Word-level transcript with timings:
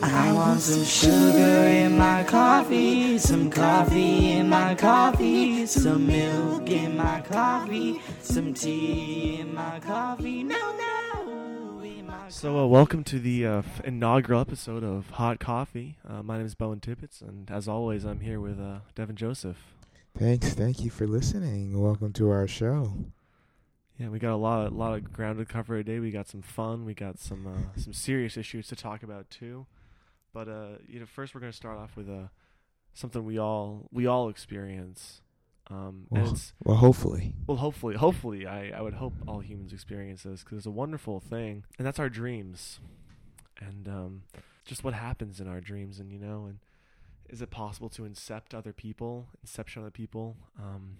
I 0.00 0.32
want 0.32 0.60
some 0.60 0.84
sugar 0.84 1.66
in 1.66 1.98
my 1.98 2.22
coffee, 2.22 3.18
some 3.18 3.50
coffee 3.50 4.32
in 4.32 4.48
my 4.48 4.76
coffee, 4.76 5.66
some 5.66 6.06
milk 6.06 6.70
in 6.70 6.96
my 6.96 7.20
coffee, 7.22 8.00
some 8.20 8.54
tea 8.54 9.40
in 9.40 9.54
my 9.54 9.80
coffee. 9.80 10.44
No, 10.44 10.76
no. 10.76 11.82
my 12.06 12.28
So, 12.28 12.58
uh, 12.58 12.66
welcome 12.66 13.02
to 13.04 13.18
the 13.18 13.44
uh, 13.44 13.62
inaugural 13.82 14.40
episode 14.40 14.84
of 14.84 15.10
Hot 15.10 15.40
Coffee. 15.40 15.98
Uh, 16.08 16.22
my 16.22 16.36
name 16.36 16.46
is 16.46 16.54
Bowen 16.54 16.78
Tibbetts, 16.78 17.20
and 17.20 17.50
as 17.50 17.66
always, 17.66 18.04
I'm 18.04 18.20
here 18.20 18.38
with 18.38 18.60
uh, 18.60 18.80
Devan 18.94 19.16
Joseph. 19.16 19.74
Thanks, 20.16 20.54
thank 20.54 20.84
you 20.84 20.90
for 20.90 21.08
listening. 21.08 21.82
Welcome 21.82 22.12
to 22.14 22.30
our 22.30 22.46
show. 22.46 22.92
Yeah, 23.98 24.10
we 24.10 24.20
got 24.20 24.32
a 24.32 24.36
lot, 24.36 24.68
of, 24.68 24.72
lot 24.72 24.94
of 24.94 25.12
ground 25.12 25.38
to 25.38 25.44
cover 25.44 25.76
today. 25.78 25.98
We 25.98 26.12
got 26.12 26.28
some 26.28 26.42
fun. 26.42 26.84
We 26.84 26.94
got 26.94 27.18
some, 27.18 27.48
uh, 27.48 27.80
some 27.80 27.92
serious 27.92 28.36
issues 28.36 28.68
to 28.68 28.76
talk 28.76 29.02
about 29.02 29.28
too. 29.28 29.66
But 30.38 30.48
uh, 30.48 30.68
you 30.86 31.00
know, 31.00 31.06
first 31.06 31.34
we're 31.34 31.40
gonna 31.40 31.52
start 31.52 31.78
off 31.78 31.96
with 31.96 32.08
uh, 32.08 32.28
something 32.94 33.24
we 33.24 33.40
all, 33.40 33.88
we 33.90 34.06
all 34.06 34.28
experience. 34.28 35.20
Um, 35.68 36.06
and 36.12 36.22
Well, 36.22 36.32
it's 36.32 36.52
well, 36.62 36.76
hopefully. 36.76 37.34
Well, 37.48 37.56
hopefully, 37.56 37.96
hopefully, 37.96 38.46
I, 38.46 38.70
I 38.70 38.80
would 38.80 38.94
hope 38.94 39.14
all 39.26 39.40
humans 39.40 39.72
experience 39.72 40.22
this 40.22 40.44
because 40.44 40.58
it's 40.58 40.66
a 40.66 40.70
wonderful 40.70 41.18
thing, 41.18 41.64
and 41.76 41.84
that's 41.84 41.98
our 41.98 42.08
dreams, 42.08 42.78
and 43.60 43.88
um, 43.88 44.22
just 44.64 44.84
what 44.84 44.94
happens 44.94 45.40
in 45.40 45.48
our 45.48 45.60
dreams, 45.60 45.98
and 45.98 46.12
you 46.12 46.20
know, 46.20 46.46
and 46.46 46.60
is 47.28 47.42
it 47.42 47.50
possible 47.50 47.88
to 47.88 48.02
incept 48.02 48.54
other 48.54 48.72
people, 48.72 49.30
inception 49.42 49.82
other 49.82 49.90
people? 49.90 50.36
Um, 50.56 50.98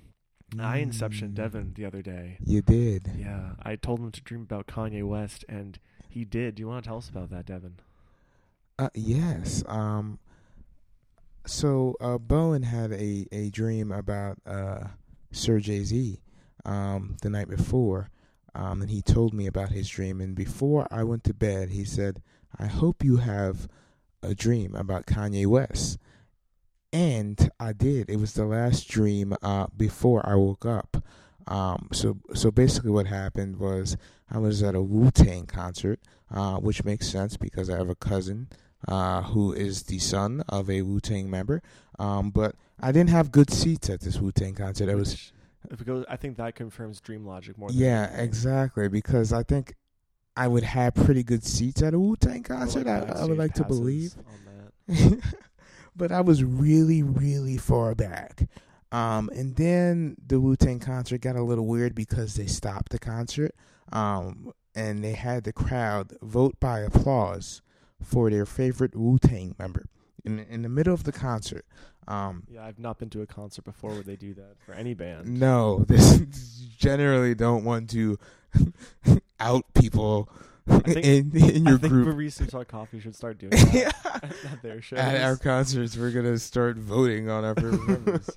I 0.59 0.79
inception 0.79 1.31
Mm, 1.31 1.35
Devan 1.35 1.75
the 1.77 1.85
other 1.85 2.03
day. 2.03 2.39
You 2.45 2.61
did. 2.61 3.13
Yeah, 3.17 3.53
I 3.63 3.77
told 3.77 4.01
him 4.01 4.11
to 4.11 4.21
dream 4.21 4.43
about 4.43 4.67
Kanye 4.67 5.05
West, 5.05 5.45
and 5.49 5.79
he 6.09 6.25
did. 6.25 6.57
Do 6.57 6.63
you 6.63 6.67
want 6.67 6.83
to 6.83 6.89
tell 6.89 6.99
us 6.99 7.09
about 7.09 7.31
that, 7.31 7.47
Devan? 7.47 7.75
Uh, 8.79 8.89
yes. 8.95 9.63
Um. 9.67 10.19
So, 11.47 11.97
uh, 12.01 12.19
Bowen 12.19 12.63
had 12.63 12.93
a, 12.93 13.27
a 13.33 13.49
dream 13.49 13.91
about 13.91 14.37
uh, 14.47 14.89
Sir 15.33 15.61
Jay 15.61 15.83
Z 15.83 16.21
um, 16.67 17.17
the 17.23 17.31
night 17.31 17.49
before, 17.49 18.11
um, 18.55 18.83
and 18.83 18.91
he 18.91 19.01
told 19.01 19.33
me 19.33 19.47
about 19.47 19.71
his 19.71 19.89
dream. 19.89 20.21
And 20.21 20.35
before 20.35 20.87
I 20.91 21.05
went 21.05 21.25
to 21.25 21.33
bed, 21.35 21.71
he 21.71 21.85
said, 21.85 22.23
"I 22.59 22.67
hope 22.67 23.03
you 23.03 23.17
have 23.17 23.67
a 24.23 24.35
dream 24.35 24.75
about 24.75 25.07
Kanye 25.07 25.47
West." 25.47 25.99
And 26.93 27.51
I 27.59 27.73
did. 27.73 28.11
It 28.11 28.17
was 28.17 28.35
the 28.35 28.45
last 28.47 28.89
dream 28.89 29.35
uh, 29.43 29.67
before 29.77 30.27
I 30.29 30.35
woke 30.35 30.67
up. 30.67 31.03
Um, 31.47 31.89
so, 31.93 32.19
so 32.35 32.51
basically, 32.51 32.91
what 32.91 33.07
happened 33.07 33.57
was 33.57 33.97
I 34.31 34.39
was 34.39 34.63
at 34.63 34.75
a 34.75 34.83
Wu 34.83 35.11
Tang 35.11 35.47
concert, 35.47 36.01
uh, 36.31 36.57
which 36.57 36.85
makes 36.85 37.09
sense 37.09 37.37
because 37.39 37.71
I 37.71 37.77
have 37.77 37.89
a 37.89 37.95
cousin 37.95 38.49
uh, 38.87 39.23
who 39.23 39.53
is 39.53 39.85
the 39.85 39.99
son 39.99 40.43
of 40.49 40.71
a 40.71 40.83
Wu 40.83 41.01
Tang 41.01 41.31
member. 41.31 41.63
Um, 41.99 42.31
but 42.31 42.55
I 42.81 42.93
didn't 42.93 43.11
have 43.11 43.33
good 43.33 43.51
seats 43.51 43.91
at 43.91 44.01
this 44.01 44.21
Wu 44.21 44.31
Tang 44.31 44.55
concert. 44.55 44.89
It 44.89 44.95
was 44.95 45.13
Which, 45.13 45.33
if 45.71 45.81
it 45.81 45.87
goes, 45.87 46.05
I 46.09 46.17
think 46.17 46.37
that 46.37 46.55
confirms 46.55 47.01
dream 47.01 47.27
logic 47.27 47.59
more. 47.59 47.71
Than 47.71 47.79
yeah, 47.79 48.07
anything. 48.09 48.25
exactly 48.25 48.89
because 48.89 49.33
I 49.33 49.43
think 49.43 49.75
I 50.37 50.47
would 50.47 50.63
have 50.63 50.95
pretty 50.95 51.25
good 51.25 51.45
seats 51.45 51.83
at 51.83 51.95
a 51.95 51.99
Wu 51.99 52.17
Tang 52.17 52.43
concert. 52.43 52.87
like, 52.87 53.17
I, 53.17 53.23
I 53.23 53.25
would 53.25 53.39
like 53.39 53.55
to 53.55 53.65
believe. 53.65 54.15
but 55.97 56.13
I 56.13 56.21
was 56.21 56.45
really, 56.45 57.03
really 57.03 57.57
far 57.57 57.95
back. 57.95 58.49
Um, 58.91 59.29
and 59.35 59.57
then 59.57 60.17
the 60.25 60.41
Wu 60.41 60.57
Tang 60.57 60.79
concert 60.79 61.21
got 61.21 61.37
a 61.37 61.43
little 61.43 61.67
weird 61.67 61.95
because 61.95 62.37
they 62.37 62.47
stopped 62.47 62.93
the 62.93 62.99
concert. 62.99 63.55
Um, 63.93 64.53
and 64.75 65.03
they 65.03 65.13
had 65.13 65.45
the 65.45 65.53
crowd 65.53 66.13
vote 66.23 66.61
by 66.61 66.81
applause 66.81 67.63
for 68.03 68.31
their 68.31 68.47
favorite 68.47 68.95
Wu 68.97 69.19
Tang 69.19 69.55
member 69.59 69.87
in 70.25 70.39
in 70.39 70.63
the 70.63 70.69
middle 70.69 70.95
of 70.95 71.05
the 71.05 71.13
concert. 71.13 71.65
Um, 72.07 72.45
Yeah, 72.49 72.65
I've 72.65 72.79
not 72.79 72.99
been 72.99 73.11
to 73.11 73.21
a 73.23 73.27
concert 73.27 73.65
before 73.67 73.91
where 73.91 74.03
they 74.03 74.17
do 74.17 74.33
that 74.35 74.57
for 74.65 74.73
any 74.73 74.95
band. 74.95 75.39
no, 75.39 75.85
this 75.89 76.19
generally 76.79 77.35
don't 77.35 77.65
want 77.65 77.91
to 77.91 78.19
out 79.41 79.65
people 79.75 80.29
think- 80.67 80.97
in 81.05 81.37
in 81.37 81.67
I 81.67 81.71
your 81.71 81.79
think 81.79 81.93
group. 81.93 82.09
Baristas 82.17 82.67
Coffee 82.69 83.01
should 83.01 83.15
start 83.15 83.39
doing 83.39 83.51
that 83.51 83.95
at 84.51 84.63
their 84.63 84.81
shows. 84.81 84.99
At 84.99 85.21
our 85.23 85.37
concerts, 85.37 85.97
we're 85.97 86.11
gonna 86.13 86.39
start 86.39 86.77
voting 86.79 87.29
on 87.29 87.45
our 87.45 87.55
favorite 87.55 87.87
members. 87.89 88.31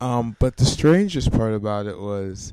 Um, 0.00 0.36
but 0.38 0.56
the 0.58 0.64
strangest 0.64 1.32
part 1.32 1.54
about 1.54 1.86
it 1.86 1.98
was 1.98 2.52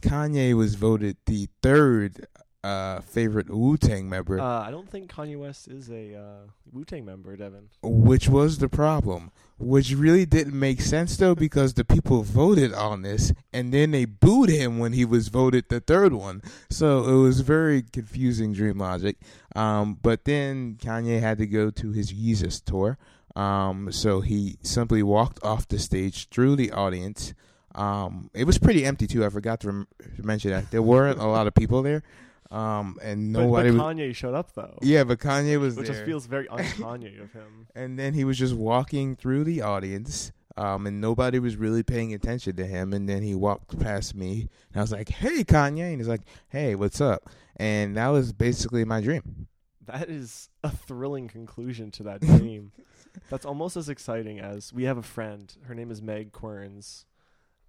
Kanye 0.00 0.54
was 0.54 0.74
voted 0.76 1.16
the 1.26 1.48
third 1.62 2.26
uh, 2.64 3.00
favorite 3.00 3.48
Wu 3.50 3.76
Tang 3.76 4.08
member, 4.08 4.40
uh, 4.40 4.62
I 4.62 4.70
don't 4.70 4.88
think 4.90 5.12
Kanye 5.12 5.38
West 5.38 5.68
is 5.68 5.90
a 5.90 6.14
uh, 6.16 6.50
Wu 6.72 6.84
Tang 6.84 7.04
member, 7.04 7.36
Devan. 7.36 7.68
which 7.82 8.28
was 8.28 8.58
the 8.58 8.68
problem. 8.68 9.30
Which 9.60 9.92
really 9.92 10.24
didn't 10.24 10.58
make 10.58 10.80
sense 10.80 11.16
though, 11.16 11.34
because 11.34 11.74
the 11.74 11.84
people 11.84 12.22
voted 12.22 12.72
on 12.72 13.02
this, 13.02 13.32
and 13.52 13.72
then 13.74 13.90
they 13.90 14.04
booed 14.04 14.50
him 14.50 14.78
when 14.78 14.92
he 14.92 15.04
was 15.04 15.28
voted 15.28 15.68
the 15.68 15.80
third 15.80 16.12
one. 16.12 16.42
So 16.70 17.04
it 17.08 17.20
was 17.20 17.40
very 17.40 17.82
confusing 17.82 18.52
dream 18.52 18.78
logic. 18.78 19.16
Um, 19.56 19.98
but 20.00 20.24
then 20.24 20.76
Kanye 20.80 21.20
had 21.20 21.38
to 21.38 21.46
go 21.46 21.70
to 21.70 21.90
his 21.90 22.12
Yeezus 22.12 22.64
tour. 22.64 22.98
Um, 23.34 23.90
so 23.92 24.20
he 24.20 24.58
simply 24.62 25.02
walked 25.02 25.42
off 25.44 25.66
the 25.66 25.78
stage 25.78 26.28
through 26.28 26.56
the 26.56 26.70
audience. 26.70 27.34
Um, 27.74 28.30
it 28.34 28.44
was 28.44 28.58
pretty 28.58 28.84
empty 28.84 29.06
too. 29.06 29.24
I 29.24 29.28
forgot 29.28 29.60
to, 29.60 29.68
rem- 29.68 29.88
to 30.16 30.22
mention 30.24 30.50
that 30.50 30.70
there 30.70 30.82
weren't 30.82 31.20
a 31.20 31.26
lot 31.26 31.46
of 31.46 31.54
people 31.54 31.82
there. 31.82 32.02
Um, 32.50 32.98
and 33.02 33.32
nobody 33.32 33.70
but, 33.70 33.76
was. 33.84 33.94
Kanye 33.96 34.14
showed 34.14 34.34
up 34.34 34.54
though, 34.54 34.78
Yeah, 34.80 35.04
but 35.04 35.18
Kanye 35.18 35.60
was 35.60 35.76
which 35.76 35.86
there. 35.86 35.94
just 35.96 36.06
feels 36.06 36.26
very 36.26 36.48
un-Kanye 36.50 37.22
of 37.22 37.32
him. 37.32 37.66
and 37.74 37.98
then 37.98 38.14
he 38.14 38.24
was 38.24 38.38
just 38.38 38.54
walking 38.54 39.16
through 39.16 39.44
the 39.44 39.60
audience. 39.62 40.32
Um, 40.56 40.88
and 40.88 41.00
nobody 41.00 41.38
was 41.38 41.54
really 41.54 41.84
paying 41.84 42.12
attention 42.14 42.56
to 42.56 42.66
him. 42.66 42.92
And 42.92 43.08
then 43.08 43.22
he 43.22 43.32
walked 43.32 43.78
past 43.78 44.16
me, 44.16 44.48
and 44.72 44.76
I 44.76 44.80
was 44.80 44.90
like, 44.90 45.08
"Hey, 45.08 45.44
Kanye!" 45.44 45.90
And 45.92 45.98
he's 45.98 46.08
like, 46.08 46.22
"Hey, 46.48 46.74
what's 46.74 47.00
up?" 47.00 47.30
And 47.54 47.96
that 47.96 48.08
was 48.08 48.32
basically 48.32 48.84
my 48.84 49.00
dream. 49.00 49.46
That 49.86 50.10
is 50.10 50.48
a 50.64 50.70
thrilling 50.70 51.28
conclusion 51.28 51.92
to 51.92 52.02
that 52.04 52.22
dream. 52.22 52.72
That's 53.30 53.46
almost 53.46 53.76
as 53.76 53.88
exciting 53.88 54.40
as 54.40 54.72
we 54.72 54.82
have 54.84 54.98
a 54.98 55.02
friend. 55.02 55.54
Her 55.66 55.76
name 55.76 55.92
is 55.92 56.02
Meg 56.02 56.32
Querns, 56.32 57.04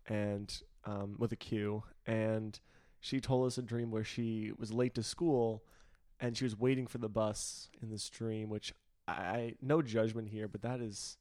and 0.08 0.52
um, 0.84 1.16
with 1.20 1.32
a 1.32 1.36
Q, 1.36 1.84
and 2.08 2.60
she 3.00 3.20
told 3.20 3.48
us 3.48 3.58
a 3.58 3.62
dream 3.62 3.92
where 3.92 4.04
she 4.04 4.52
was 4.58 4.72
late 4.74 4.94
to 4.96 5.04
school, 5.04 5.64
and 6.20 6.36
she 6.38 6.44
was 6.44 6.58
waiting 6.58 6.88
for 6.88 6.98
the 6.98 7.10
bus 7.10 7.70
in 7.82 7.90
this 7.90 8.10
dream. 8.10 8.50
Which 8.50 8.74
I 9.08 9.56
no 9.62 9.82
judgment 9.82 10.30
here, 10.30 10.48
but 10.48 10.62
that 10.62 10.80
is 10.82 11.18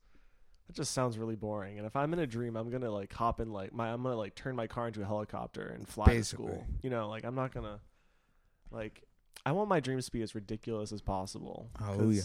that 0.67 0.77
just 0.77 0.93
sounds 0.93 1.17
really 1.19 1.37
boring. 1.37 1.79
And 1.79 1.87
if 1.87 1.97
I'm 1.97 2.13
in 2.13 2.19
a 2.19 2.27
dream, 2.27 2.57
I'm 2.57 2.69
gonna 2.71 2.91
like 2.91 3.13
hop 3.13 3.41
in 3.41 3.53
like 3.53 3.73
my 3.73 3.93
I'm 3.93 4.03
gonna 4.03 4.17
like 4.17 4.35
turn 4.35 4.55
my 4.57 4.67
car 4.67 4.89
into 4.89 5.03
a 5.03 5.07
helicopter 5.07 5.67
and 5.69 5.89
fly 5.89 6.07
Basically. 6.07 6.47
to 6.49 6.53
school. 6.55 6.67
You 6.83 6.91
know, 6.91 7.09
like 7.09 7.25
I'm 7.25 7.35
not 7.35 7.53
gonna 7.55 7.81
like 8.71 9.05
I 9.47 9.53
want 9.53 9.69
my 9.69 9.81
dreams 9.81 10.07
to 10.07 10.13
be 10.13 10.21
as 10.23 10.35
ridiculous 10.35 10.93
as 10.93 11.01
possible. 11.01 11.71
'cause 11.75 11.87
Hallelujah. 11.97 12.23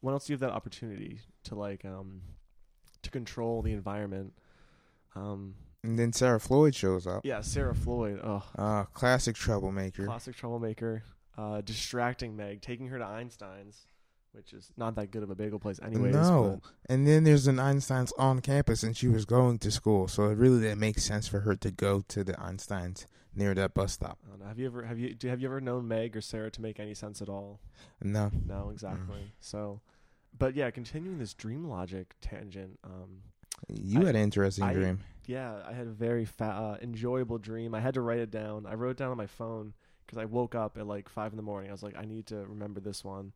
When 0.00 0.12
else 0.12 0.26
do 0.26 0.32
you 0.32 0.34
have 0.34 0.40
that 0.40 0.52
opportunity 0.52 1.20
to 1.44 1.54
like 1.56 1.84
um 1.84 2.22
to 3.02 3.10
control 3.10 3.62
the 3.62 3.72
environment? 3.72 4.34
Um 5.16 5.54
And 5.84 5.98
then 5.98 6.12
Sarah 6.12 6.40
Floyd 6.40 6.74
shows 6.74 7.06
up. 7.06 7.24
yeah, 7.24 7.40
Sarah 7.40 7.74
Floyd, 7.74 8.20
oh 8.22 8.42
Uh, 8.56 8.84
classic 8.84 9.36
troublemaker. 9.36 10.06
classic 10.06 10.34
troublemaker, 10.36 11.04
uh 11.36 11.60
distracting 11.60 12.36
Meg, 12.36 12.60
taking 12.60 12.88
her 12.88 12.98
to 12.98 13.04
Einstein's, 13.04 13.86
which 14.32 14.52
is 14.52 14.72
not 14.76 14.96
that 14.96 15.10
good 15.12 15.22
of 15.22 15.30
a 15.30 15.34
bagel 15.36 15.58
place 15.60 15.78
anyways. 15.82 16.12
no, 16.14 16.60
and 16.88 17.06
then 17.06 17.22
there's 17.24 17.46
an 17.46 17.60
Einstein's 17.60 18.12
on 18.18 18.40
campus, 18.40 18.82
and 18.82 18.96
she 18.96 19.06
was 19.08 19.24
going 19.24 19.58
to 19.60 19.70
school, 19.70 20.08
so 20.08 20.24
it 20.30 20.36
really 20.36 20.60
didn't 20.60 20.80
make 20.80 20.98
sense 20.98 21.28
for 21.28 21.40
her 21.40 21.54
to 21.56 21.70
go 21.70 22.02
to 22.08 22.24
the 22.24 22.38
Einstein's 22.40 23.06
near 23.34 23.54
that 23.54 23.72
bus 23.72 23.92
stop. 23.92 24.18
but, 24.28 24.44
I 24.44 24.48
have 24.48 24.58
you 24.58 24.66
ever 24.66 24.82
have 24.84 24.98
you 24.98 25.14
do 25.14 25.28
have 25.28 25.40
you 25.40 25.46
ever 25.46 25.60
known 25.60 25.86
Meg 25.86 26.16
or 26.16 26.20
Sarah 26.20 26.50
to 26.50 26.60
make 26.60 26.80
any 26.80 26.94
sense 26.94 27.22
at 27.22 27.28
all? 27.28 27.60
No, 28.02 28.32
No, 28.44 28.70
exactly. 28.70 29.32
So 29.38 29.80
but 30.36 30.54
yeah, 30.56 30.70
continuing 30.72 31.18
this 31.18 31.34
dream 31.34 31.68
logic 31.68 32.16
tangent, 32.20 32.80
um 32.82 33.22
you 33.68 34.00
I- 34.02 34.06
had 34.06 34.16
an 34.16 34.22
interesting 34.22 34.64
I- 34.64 34.72
dream. 34.74 35.00
Yeah, 35.28 35.62
I 35.64 35.74
had 35.74 35.86
a 35.86 35.90
very 35.90 36.24
fa- 36.24 36.44
uh, 36.44 36.78
enjoyable 36.82 37.38
dream. 37.38 37.74
I 37.74 37.80
had 37.80 37.94
to 37.94 38.00
write 38.00 38.18
it 38.18 38.30
down. 38.32 38.66
I 38.66 38.74
wrote 38.74 38.92
it 38.92 38.96
down 38.96 39.10
on 39.12 39.16
my 39.16 39.26
phone 39.28 39.74
because 40.06 40.18
I 40.18 40.24
woke 40.24 40.54
up 40.56 40.76
at 40.78 40.86
like 40.88 41.08
five 41.08 41.32
in 41.32 41.36
the 41.36 41.42
morning. 41.42 41.70
I 41.70 41.72
was 41.72 41.82
like, 41.84 41.96
I 41.96 42.04
need 42.04 42.26
to 42.28 42.36
remember 42.46 42.80
this 42.80 43.04
one, 43.04 43.32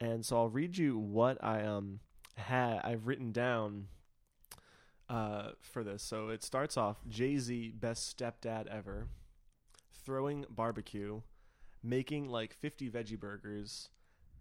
and 0.00 0.24
so 0.24 0.36
I'll 0.38 0.48
read 0.48 0.78
you 0.78 0.96
what 0.98 1.42
I 1.44 1.64
um 1.64 2.00
had 2.36 2.80
I've 2.84 3.06
written 3.06 3.32
down 3.32 3.88
uh 5.08 5.50
for 5.60 5.84
this. 5.84 6.02
So 6.02 6.28
it 6.28 6.42
starts 6.42 6.76
off 6.76 6.98
Jay 7.08 7.36
Z 7.38 7.72
best 7.78 8.16
stepdad 8.16 8.66
ever, 8.68 9.08
throwing 10.04 10.46
barbecue, 10.50 11.22
making 11.82 12.28
like 12.28 12.54
fifty 12.54 12.90
veggie 12.90 13.20
burgers, 13.20 13.90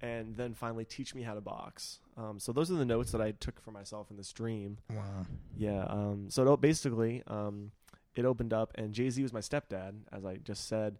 and 0.01 0.35
then 0.35 0.53
finally 0.53 0.85
teach 0.85 1.13
me 1.13 1.21
how 1.21 1.33
to 1.35 1.41
box. 1.41 1.99
Um, 2.17 2.39
so 2.39 2.51
those 2.51 2.71
are 2.71 2.75
the 2.75 2.85
notes 2.85 3.11
that 3.11 3.21
I 3.21 3.31
took 3.31 3.61
for 3.61 3.71
myself 3.71 4.09
in 4.09 4.17
this 4.17 4.31
dream. 4.33 4.77
Wow. 4.89 5.25
Yeah. 5.55 5.83
Um, 5.87 6.27
so 6.29 6.51
it, 6.53 6.61
basically, 6.61 7.23
um, 7.27 7.71
it 8.15 8.25
opened 8.25 8.51
up, 8.53 8.71
and 8.75 8.93
Jay 8.93 9.09
Z 9.09 9.21
was 9.21 9.31
my 9.33 9.39
stepdad, 9.39 9.93
as 10.11 10.25
I 10.25 10.37
just 10.37 10.67
said. 10.67 10.97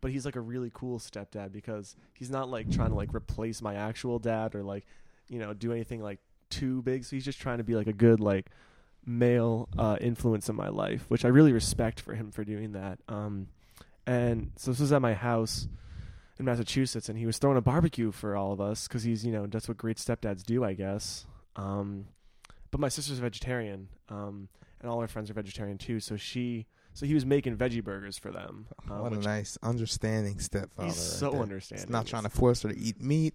but 0.00 0.10
he's 0.10 0.26
like 0.26 0.36
a 0.36 0.40
really 0.40 0.70
cool 0.74 0.98
stepdad 0.98 1.50
because 1.52 1.96
he's 2.12 2.30
not 2.30 2.50
like 2.50 2.70
trying 2.70 2.90
to 2.90 2.94
like 2.94 3.14
replace 3.14 3.62
my 3.62 3.74
actual 3.74 4.18
dad 4.18 4.54
or 4.54 4.62
like 4.62 4.84
you 5.28 5.38
know 5.38 5.54
do 5.54 5.72
anything 5.72 6.02
like 6.02 6.18
too 6.50 6.82
big. 6.82 7.04
So 7.04 7.16
he's 7.16 7.24
just 7.24 7.40
trying 7.40 7.58
to 7.58 7.64
be 7.64 7.74
like 7.74 7.86
a 7.86 7.92
good 7.92 8.20
like 8.20 8.50
male 9.06 9.68
uh, 9.78 9.96
influence 10.00 10.48
in 10.48 10.56
my 10.56 10.68
life, 10.68 11.06
which 11.08 11.24
I 11.24 11.28
really 11.28 11.52
respect 11.52 12.00
for 12.00 12.14
him 12.14 12.30
for 12.30 12.44
doing 12.44 12.72
that. 12.72 12.98
Um, 13.08 13.48
and 14.06 14.52
so 14.56 14.70
this 14.70 14.80
was 14.80 14.92
at 14.92 15.00
my 15.00 15.14
house 15.14 15.66
in 16.38 16.44
Massachusetts, 16.44 17.08
and 17.08 17.18
he 17.18 17.26
was 17.26 17.38
throwing 17.38 17.56
a 17.56 17.62
barbecue 17.62 18.10
for 18.10 18.36
all 18.36 18.52
of 18.52 18.60
us 18.60 18.88
because 18.88 19.02
he's 19.02 19.24
you 19.24 19.32
know 19.32 19.46
that's 19.46 19.68
what 19.68 19.76
great 19.76 19.96
stepdads 19.96 20.42
do, 20.42 20.64
I 20.64 20.74
guess. 20.74 21.26
Um, 21.56 22.06
but 22.70 22.80
my 22.80 22.88
sister's 22.88 23.18
a 23.18 23.22
vegetarian, 23.22 23.88
um, 24.08 24.48
and 24.80 24.90
all 24.90 25.00
her 25.00 25.06
friends 25.06 25.30
are 25.30 25.34
vegetarian 25.34 25.78
too. 25.78 26.00
So 26.00 26.16
she, 26.16 26.66
so 26.92 27.06
he 27.06 27.14
was 27.14 27.24
making 27.24 27.56
veggie 27.56 27.84
burgers 27.84 28.18
for 28.18 28.32
them. 28.32 28.66
Uh, 28.90 28.96
what 28.96 29.12
a 29.12 29.18
nice, 29.18 29.56
understanding 29.62 30.40
stepfather. 30.40 30.88
he's 30.88 30.96
so 30.96 31.40
understanding. 31.40 31.86
He's 31.86 31.92
not 31.92 32.06
trying 32.06 32.24
to 32.24 32.30
force 32.30 32.62
her 32.62 32.70
to 32.70 32.78
eat 32.78 33.00
meat. 33.00 33.34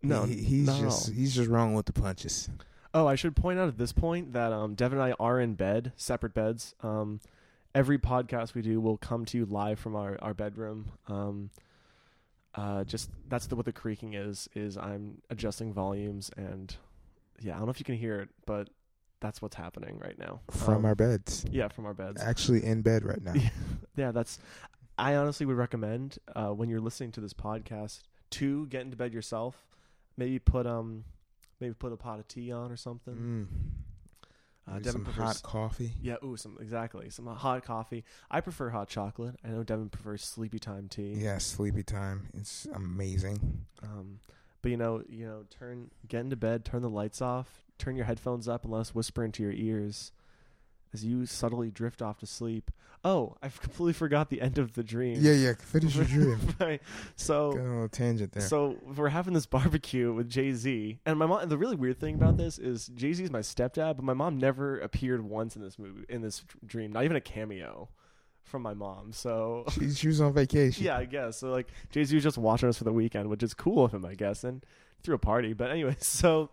No, 0.00 0.22
he, 0.22 0.36
he's 0.36 0.66
just 0.78 1.12
he's 1.12 1.34
just 1.34 1.50
wrong 1.50 1.74
with 1.74 1.86
the 1.86 1.92
punches. 1.92 2.48
Oh, 2.94 3.06
I 3.06 3.16
should 3.16 3.36
point 3.36 3.58
out 3.58 3.68
at 3.68 3.76
this 3.76 3.92
point 3.92 4.32
that 4.32 4.52
um, 4.52 4.74
Devan 4.74 4.92
and 4.92 5.02
I 5.02 5.14
are 5.20 5.40
in 5.40 5.54
bed, 5.54 5.92
separate 5.96 6.32
beds. 6.32 6.74
Um, 6.80 7.20
every 7.74 7.98
podcast 7.98 8.54
we 8.54 8.62
do 8.62 8.80
will 8.80 8.96
come 8.96 9.24
to 9.26 9.38
you 9.38 9.44
live 9.44 9.78
from 9.78 9.94
our, 9.94 10.16
our 10.22 10.32
bedroom. 10.32 10.92
Um, 11.06 11.50
uh, 12.54 12.84
just 12.84 13.10
that's 13.28 13.46
the, 13.46 13.56
what 13.56 13.66
the 13.66 13.72
creaking 13.72 14.14
is. 14.14 14.48
Is 14.54 14.76
I'm 14.76 15.20
adjusting 15.30 15.72
volumes 15.72 16.30
and 16.36 16.74
yeah, 17.40 17.54
I 17.54 17.58
don't 17.58 17.66
know 17.66 17.70
if 17.70 17.78
you 17.80 17.84
can 17.84 17.96
hear 17.96 18.20
it, 18.20 18.28
but 18.46 18.68
that's 19.20 19.42
what's 19.42 19.56
happening 19.56 19.98
right 19.98 20.16
now 20.18 20.40
From 20.50 20.76
Um, 20.78 20.84
our 20.84 20.94
beds, 20.94 21.44
yeah 21.50 21.66
from 21.68 21.86
our 21.86 21.94
beds. 21.94 22.22
actually 22.22 22.64
in 22.64 22.82
bed 22.82 23.04
right 23.04 23.22
now. 23.22 23.34
Yeah, 23.96 24.12
that's. 24.12 24.38
I 24.96 25.16
honestly 25.16 25.44
would 25.46 25.56
recommend 25.56 26.18
uh, 26.36 26.50
when 26.50 26.68
you're 26.68 26.80
listening 26.80 27.10
to 27.12 27.20
this 27.20 27.32
podcast 27.34 28.02
to 28.30 28.66
get 28.68 28.82
into 28.82 28.96
bed 28.96 29.12
yourself. 29.12 29.66
Maybe 30.16 30.38
put 30.38 30.66
um, 30.68 31.02
maybe 31.60 31.74
put 31.74 31.92
a 31.92 31.96
pot 31.96 32.20
of 32.20 32.28
tea 32.28 32.52
on 32.52 32.70
or 32.70 32.76
something. 32.76 33.14
Mm. 33.14 33.46
Uh, 34.70 34.78
Devan 34.78 34.92
some 34.92 35.04
prefers, 35.04 35.24
hot 35.24 35.42
coffee. 35.42 35.92
yeah, 36.02 36.16
ooh, 36.22 36.36
some 36.36 36.56
exactly 36.60 37.10
some 37.10 37.26
hot 37.26 37.64
coffee. 37.64 38.04
I 38.30 38.40
prefer 38.40 38.70
hot 38.70 38.88
chocolate. 38.88 39.36
I 39.44 39.48
know 39.48 39.64
Devan 39.64 39.90
prefers 39.90 40.24
sleepy 40.24 40.58
time 40.58 40.88
tea. 40.88 41.14
Yeah, 41.16 41.38
sleepy 41.38 41.82
time. 41.82 42.28
It's 42.34 42.66
amazing. 42.74 43.66
Um, 43.82 44.20
but 44.62 44.70
you 44.70 44.76
know, 44.76 45.02
you 45.08 45.26
know, 45.26 45.44
turn 45.50 45.90
get 46.08 46.20
into 46.20 46.36
bed, 46.36 46.64
turn 46.64 46.82
the 46.82 46.90
lights 46.90 47.22
off, 47.22 47.62
turn 47.78 47.96
your 47.96 48.06
headphones 48.06 48.48
up, 48.48 48.64
and 48.64 48.72
let 48.72 48.80
us 48.80 48.94
whisper 48.94 49.24
into 49.24 49.42
your 49.42 49.52
ears 49.52 50.12
as 50.92 51.04
you 51.04 51.26
subtly 51.26 51.70
drift 51.70 52.02
off 52.02 52.18
to 52.18 52.26
sleep. 52.26 52.70
Oh, 53.04 53.36
I 53.42 53.48
completely 53.60 53.92
forgot 53.92 54.28
the 54.28 54.40
end 54.40 54.58
of 54.58 54.74
the 54.74 54.82
dream. 54.82 55.18
Yeah, 55.20 55.32
yeah. 55.32 55.52
Finish 55.54 55.96
your 55.96 56.04
dream. 56.04 56.40
right. 56.60 56.82
So 57.16 57.52
Got 57.52 57.60
a 57.60 57.62
little 57.62 57.88
tangent 57.88 58.32
there. 58.32 58.42
So 58.42 58.76
we're 58.96 59.08
having 59.08 59.34
this 59.34 59.46
barbecue 59.46 60.12
with 60.12 60.28
Jay 60.28 60.52
Z, 60.52 60.98
and 61.06 61.18
my 61.18 61.26
mom. 61.26 61.40
And 61.42 61.50
The 61.50 61.58
really 61.58 61.76
weird 61.76 62.00
thing 62.00 62.14
about 62.16 62.36
this 62.36 62.58
is 62.58 62.88
Jay 62.88 63.12
Z 63.12 63.22
is 63.24 63.30
my 63.30 63.40
stepdad, 63.40 63.96
but 63.96 64.04
my 64.04 64.14
mom 64.14 64.38
never 64.38 64.78
appeared 64.80 65.22
once 65.22 65.54
in 65.56 65.62
this 65.62 65.78
movie, 65.78 66.04
in 66.08 66.22
this 66.22 66.44
dream, 66.66 66.92
not 66.92 67.04
even 67.04 67.16
a 67.16 67.20
cameo 67.20 67.88
from 68.42 68.62
my 68.62 68.74
mom. 68.74 69.12
So 69.12 69.64
she, 69.70 69.90
she 69.92 70.08
was 70.08 70.20
on 70.20 70.32
vacation. 70.32 70.84
yeah, 70.84 70.96
I 70.96 71.04
guess 71.04 71.38
so. 71.38 71.50
Like 71.50 71.68
Jay 71.90 72.04
Z 72.04 72.14
was 72.14 72.24
just 72.24 72.38
watching 72.38 72.68
us 72.68 72.78
for 72.78 72.84
the 72.84 72.92
weekend, 72.92 73.28
which 73.28 73.42
is 73.42 73.54
cool 73.54 73.84
of 73.84 73.92
him, 73.94 74.04
I 74.04 74.14
guess, 74.14 74.42
and 74.42 74.64
threw 75.02 75.14
a 75.14 75.18
party. 75.18 75.52
But 75.52 75.70
anyway, 75.70 75.96
so 76.00 76.50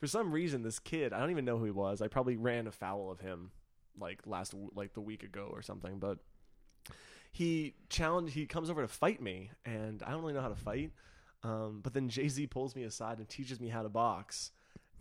for 0.00 0.06
some 0.06 0.32
reason, 0.32 0.62
this 0.62 0.78
kid, 0.78 1.12
I 1.14 1.20
don't 1.20 1.30
even 1.30 1.44
know 1.46 1.56
who 1.56 1.64
he 1.64 1.70
was. 1.70 2.02
I 2.02 2.08
probably 2.08 2.36
ran 2.36 2.66
afoul 2.66 3.10
of 3.10 3.20
him 3.20 3.50
like 4.00 4.20
last 4.26 4.54
like 4.74 4.94
the 4.94 5.00
week 5.00 5.22
ago 5.22 5.48
or 5.52 5.62
something, 5.62 5.98
but 5.98 6.18
he 7.32 7.74
challenged 7.88 8.34
he 8.34 8.46
comes 8.46 8.70
over 8.70 8.82
to 8.82 8.88
fight 8.88 9.20
me 9.20 9.50
and 9.64 10.02
I 10.02 10.10
don't 10.10 10.20
really 10.20 10.34
know 10.34 10.40
how 10.40 10.48
to 10.48 10.54
fight. 10.56 10.92
Um, 11.44 11.80
but 11.82 11.94
then 11.94 12.08
Jay 12.08 12.28
Z 12.28 12.46
pulls 12.48 12.74
me 12.74 12.82
aside 12.84 13.18
and 13.18 13.28
teaches 13.28 13.60
me 13.60 13.68
how 13.68 13.82
to 13.82 13.88
box. 13.88 14.50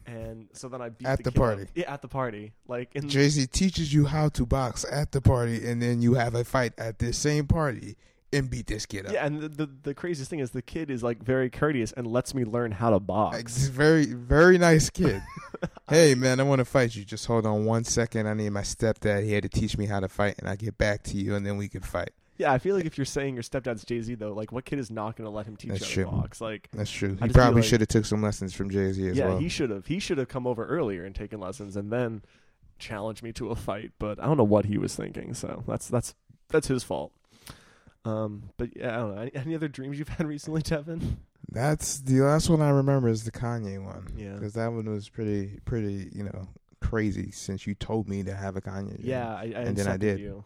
And 0.05 0.47
so 0.53 0.69
then 0.69 0.81
I 0.81 0.89
beat 0.89 1.07
At 1.07 1.17
the, 1.17 1.23
the 1.23 1.31
kid 1.31 1.37
up. 1.39 1.43
party. 1.43 1.65
Yeah, 1.75 1.93
at 1.93 2.01
the 2.01 2.07
party. 2.07 2.53
Like 2.67 2.95
in 2.95 3.09
Jay 3.09 3.27
Z 3.27 3.47
teaches 3.47 3.93
you 3.93 4.05
how 4.05 4.29
to 4.29 4.45
box 4.45 4.85
at 4.89 5.11
the 5.11 5.19
party, 5.19 5.67
and 5.67 5.81
then 5.81 6.01
you 6.01 6.13
have 6.13 6.33
a 6.35 6.43
fight 6.43 6.73
at 6.77 6.99
this 6.99 7.17
same 7.17 7.45
party 7.47 7.97
and 8.33 8.49
beat 8.49 8.67
this 8.67 8.85
kid 8.85 9.05
up. 9.05 9.13
Yeah, 9.13 9.25
and 9.25 9.41
the, 9.41 9.49
the 9.49 9.69
the 9.83 9.93
craziest 9.93 10.29
thing 10.29 10.39
is 10.39 10.51
the 10.51 10.61
kid 10.61 10.89
is 10.91 11.03
like 11.03 11.23
very 11.23 11.49
courteous 11.49 11.91
and 11.93 12.07
lets 12.07 12.33
me 12.33 12.45
learn 12.45 12.71
how 12.71 12.89
to 12.89 12.99
box. 12.99 13.37
Ex- 13.37 13.67
very, 13.67 14.05
very 14.05 14.57
nice 14.57 14.89
kid. 14.89 15.21
hey, 15.89 16.15
man, 16.15 16.39
I 16.39 16.43
want 16.43 16.59
to 16.59 16.65
fight 16.65 16.95
you. 16.95 17.05
Just 17.05 17.25
hold 17.25 17.45
on 17.45 17.65
one 17.65 17.83
second. 17.83 18.27
I 18.27 18.33
need 18.33 18.49
my 18.49 18.61
stepdad 18.61 19.23
here 19.23 19.41
to 19.41 19.49
teach 19.49 19.77
me 19.77 19.85
how 19.85 19.99
to 19.99 20.09
fight, 20.09 20.35
and 20.39 20.49
I 20.49 20.55
get 20.55 20.77
back 20.77 21.03
to 21.03 21.17
you, 21.17 21.35
and 21.35 21.45
then 21.45 21.57
we 21.57 21.69
can 21.69 21.81
fight. 21.81 22.11
Yeah, 22.37 22.53
I 22.53 22.59
feel 22.59 22.75
like 22.75 22.85
if 22.85 22.97
you're 22.97 23.05
saying 23.05 23.33
your 23.33 23.43
stepdad's 23.43 23.83
Jay 23.83 23.99
Z 24.01 24.13
though, 24.15 24.33
like 24.33 24.51
what 24.51 24.63
kid 24.63 24.77
is 24.77 24.91
not 24.91 25.15
going 25.15 25.25
to 25.25 25.35
let 25.35 25.47
him 25.47 25.55
teach 25.55 25.71
That's 25.71 25.95
you 25.95 26.05
how 26.05 26.11
to 26.11 26.17
box? 26.17 26.39
Like, 26.39 26.69
That's 26.71 26.91
true. 26.91 27.17
He 27.21 27.29
probably 27.29 27.61
like- 27.61 27.69
should 27.69 27.81
have 27.81 27.87
took 27.87 28.05
some 28.05 28.21
lessons 28.21 28.53
from 28.53 28.69
Jay 28.69 28.91
Z 28.91 29.09
as 29.09 29.17
yeah, 29.17 29.25
well. 29.25 29.33
Yeah, 29.35 29.39
he 29.39 29.49
should 29.49 29.71
have. 29.71 29.87
He 29.87 29.99
should 29.99 30.19
have 30.19 30.27
come 30.27 30.45
over 30.45 30.65
earlier 30.65 31.03
and 31.03 31.15
taken 31.15 31.39
lessons 31.39 31.75
and 31.75 31.91
then 31.91 32.21
challenged 32.77 33.23
me 33.23 33.33
to 33.33 33.49
a 33.49 33.55
fight. 33.55 33.91
But 33.97 34.19
I 34.19 34.25
don't 34.25 34.37
know 34.37 34.43
what 34.43 34.65
he 34.65 34.77
was 34.77 34.95
thinking. 34.95 35.33
So 35.33 35.63
that's 35.67 35.87
that's 35.87 36.13
that's 36.49 36.67
his 36.67 36.83
fault. 36.83 37.11
Um, 38.07 38.49
but 38.57 38.75
yeah, 38.75 38.93
I 38.93 38.97
don't 38.97 39.15
know. 39.15 39.21
Any, 39.21 39.35
any 39.35 39.55
other 39.55 39.67
dreams 39.67 39.99
you've 39.99 40.09
had 40.09 40.25
recently, 40.27 40.61
Devan? 40.61 41.17
That's 41.49 41.99
the 41.99 42.21
last 42.21 42.49
one 42.49 42.61
I 42.61 42.69
remember 42.69 43.07
is 43.09 43.23
the 43.23 43.31
Kanye 43.31 43.83
one. 43.83 44.13
Yeah. 44.17 44.33
because 44.33 44.53
that 44.53 44.71
one 44.71 44.89
was 44.89 45.09
pretty, 45.09 45.59
pretty, 45.65 46.09
you 46.13 46.23
know, 46.23 46.47
crazy. 46.81 47.31
Since 47.31 47.65
you 47.67 47.73
told 47.73 48.07
me 48.09 48.23
to 48.23 48.33
have 48.33 48.55
a 48.57 48.61
Kanye, 48.61 48.95
dream. 48.95 49.01
Yeah, 49.01 49.29
I, 49.29 49.41
I 49.43 49.61
And 49.61 49.77
then 49.77 49.87
I 49.87 49.97
did. 49.97 50.19
You. 50.19 50.43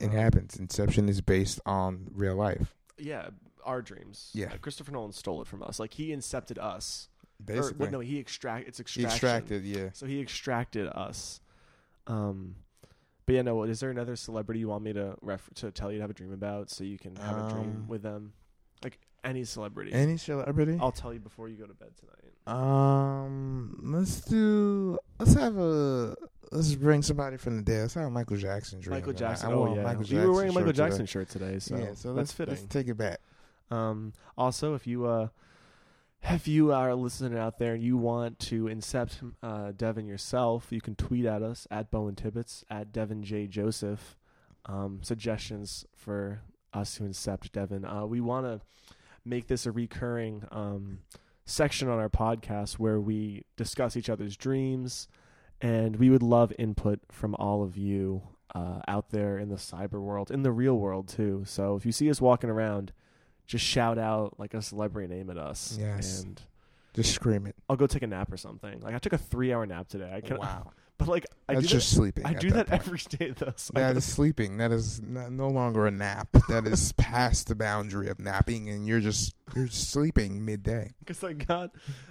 it 0.00 0.06
um, 0.06 0.12
happens. 0.12 0.56
Inception 0.56 1.08
is 1.08 1.20
based 1.20 1.60
on 1.66 2.08
real 2.12 2.34
life, 2.36 2.74
Yeah, 2.98 3.28
our 3.64 3.80
dreams. 3.82 4.30
Yeah. 4.34 4.46
Uh, 4.52 4.58
Christopher 4.60 4.92
Nolan 4.92 5.12
stole 5.12 5.40
it 5.42 5.46
from 5.48 5.62
us. 5.62 5.78
Like 5.80 5.94
he 5.94 6.08
incepted 6.08 6.58
us. 6.58 7.08
Or, 7.40 7.54
basically. 7.56 7.90
no, 7.90 8.00
he 8.00 8.18
extract. 8.18 8.68
It's 8.68 8.78
He 8.78 8.82
extraction. 8.82 9.10
extracted, 9.10 9.64
yeah. 9.64 9.88
So 9.92 10.06
he 10.06 10.20
extracted 10.20 10.86
us. 10.88 11.40
Um, 12.06 12.56
but 13.26 13.34
yeah, 13.34 13.42
no. 13.42 13.62
Is 13.64 13.80
there 13.80 13.90
another 13.90 14.16
celebrity 14.16 14.60
you 14.60 14.68
want 14.68 14.84
me 14.84 14.92
to 14.92 15.16
ref- 15.22 15.50
to 15.56 15.70
tell 15.70 15.90
you 15.90 15.98
to 15.98 16.02
have 16.02 16.10
a 16.10 16.14
dream 16.14 16.32
about, 16.32 16.70
so 16.70 16.84
you 16.84 16.98
can 16.98 17.16
have 17.16 17.36
a 17.36 17.50
dream 17.52 17.64
Um, 17.82 17.84
with 17.88 18.02
them, 18.02 18.32
like 18.82 18.98
any 19.22 19.44
celebrity? 19.44 19.92
Any 19.92 20.16
celebrity? 20.16 20.78
I'll 20.80 20.92
tell 20.92 21.12
you 21.12 21.20
before 21.20 21.48
you 21.48 21.56
go 21.56 21.66
to 21.66 21.74
bed 21.74 21.90
tonight. 21.98 22.20
Um, 22.46 23.78
let's 23.82 24.20
do. 24.22 24.98
Let's 25.18 25.34
have 25.34 25.56
a. 25.56 26.14
Let's 26.52 26.74
bring 26.74 27.02
somebody 27.02 27.36
from 27.36 27.56
the 27.56 27.62
dead. 27.62 27.80
Let's 27.82 27.94
have 27.94 28.04
a 28.06 28.10
Michael 28.10 28.36
Jackson 28.36 28.80
dream. 28.80 28.96
Michael. 28.96 29.12
Jackson. 29.14 29.50
Oh 29.52 29.60
want 29.60 29.76
yeah, 29.76 29.82
Michael 29.82 30.04
you 30.04 30.18
were 30.18 30.32
wearing 30.32 30.50
a 30.50 30.52
Michael 30.52 30.68
shirt. 30.68 30.76
Jackson 30.76 31.06
shirt 31.06 31.28
today, 31.30 31.58
so, 31.58 31.76
yeah, 31.76 31.94
so 31.94 32.08
that's 32.08 32.16
let's, 32.16 32.32
fitting. 32.32 32.54
let's 32.54 32.66
take 32.66 32.88
it 32.88 32.96
back. 32.96 33.18
Um, 33.70 34.12
also, 34.36 34.74
if 34.74 34.86
you 34.86 35.06
uh, 35.06 35.28
if 36.30 36.48
you 36.48 36.72
are 36.72 36.90
a 36.90 36.94
listener 36.94 37.38
out 37.38 37.58
there 37.58 37.74
and 37.74 37.82
you 37.82 37.96
want 37.96 38.38
to 38.38 38.64
incept 38.64 39.32
uh, 39.42 39.72
Devan 39.72 40.06
yourself, 40.06 40.68
you 40.70 40.80
can 40.80 40.94
tweet 40.94 41.26
at 41.26 41.42
us 41.42 41.66
at 41.70 41.90
Bowen 41.90 42.14
Tibbetts 42.14 42.64
at 42.70 42.92
Devan 42.92 43.22
J 43.22 43.46
Joseph. 43.46 44.16
Um, 44.66 45.00
suggestions 45.02 45.84
for 45.94 46.40
us 46.72 46.94
to 46.96 47.02
incept 47.02 47.50
Devan. 47.50 47.84
Uh, 47.84 48.06
we 48.06 48.20
want 48.20 48.46
to 48.46 48.60
make 49.24 49.48
this 49.48 49.66
a 49.66 49.72
recurring 49.72 50.44
um, 50.50 51.00
section 51.44 51.88
on 51.88 51.98
our 51.98 52.08
podcast 52.08 52.74
where 52.74 53.00
we 53.00 53.44
discuss 53.56 53.96
each 53.96 54.08
other's 54.08 54.36
dreams, 54.36 55.08
and 55.60 55.96
we 55.96 56.08
would 56.08 56.22
love 56.22 56.52
input 56.58 57.00
from 57.10 57.34
all 57.34 57.62
of 57.62 57.76
you 57.76 58.22
uh, 58.54 58.80
out 58.88 59.10
there 59.10 59.38
in 59.38 59.50
the 59.50 59.56
cyber 59.56 60.00
world, 60.00 60.30
in 60.30 60.42
the 60.42 60.52
real 60.52 60.78
world 60.78 61.08
too. 61.08 61.42
So 61.46 61.76
if 61.76 61.84
you 61.84 61.92
see 61.92 62.08
us 62.08 62.20
walking 62.20 62.50
around, 62.50 62.92
just 63.46 63.64
shout 63.64 63.98
out 63.98 64.38
like 64.38 64.54
a 64.54 64.62
celebrity 64.62 65.12
name 65.14 65.30
at 65.30 65.38
us. 65.38 65.76
Yes. 65.80 66.22
And 66.22 66.40
Just 66.94 67.12
scream 67.14 67.46
it. 67.46 67.54
I'll 67.68 67.76
go 67.76 67.86
take 67.86 68.02
a 68.02 68.06
nap 68.06 68.32
or 68.32 68.36
something. 68.36 68.80
Like 68.80 68.94
I 68.94 68.98
took 68.98 69.12
a 69.12 69.18
three 69.18 69.52
hour 69.52 69.66
nap 69.66 69.88
today. 69.88 70.12
I 70.14 70.20
can 70.20 70.38
wow. 70.38 70.70
but 70.98 71.08
like 71.08 71.26
I 71.48 71.54
That's 71.54 71.66
do 71.66 71.74
just 71.74 71.90
sleeping. 71.90 72.24
I 72.24 72.34
do 72.34 72.50
that, 72.52 72.68
point. 72.68 72.80
every 72.80 72.98
day 73.18 73.34
though. 73.36 73.52
So 73.56 73.72
I 73.74 73.80
That 73.80 73.86
don't- 73.88 73.96
is 73.98 74.04
sleeping. 74.04 74.56
That 74.58 74.70
is 74.72 75.02
no, 75.02 75.28
no 75.28 75.48
longer 75.48 75.86
a 75.86 75.90
nap. 75.90 76.28
That 76.48 76.66
is 76.66 76.92
past 76.92 77.48
the 77.48 77.54
boundary 77.54 78.08
of 78.08 78.18
napping, 78.20 78.68
and 78.70 78.86
you're 78.86 79.00
just 79.00 79.34
you're 79.56 79.66
sleeping 79.68 80.44
midday. 80.44 80.92
because 81.00 81.22
I 81.24 81.32
got, 81.32 81.70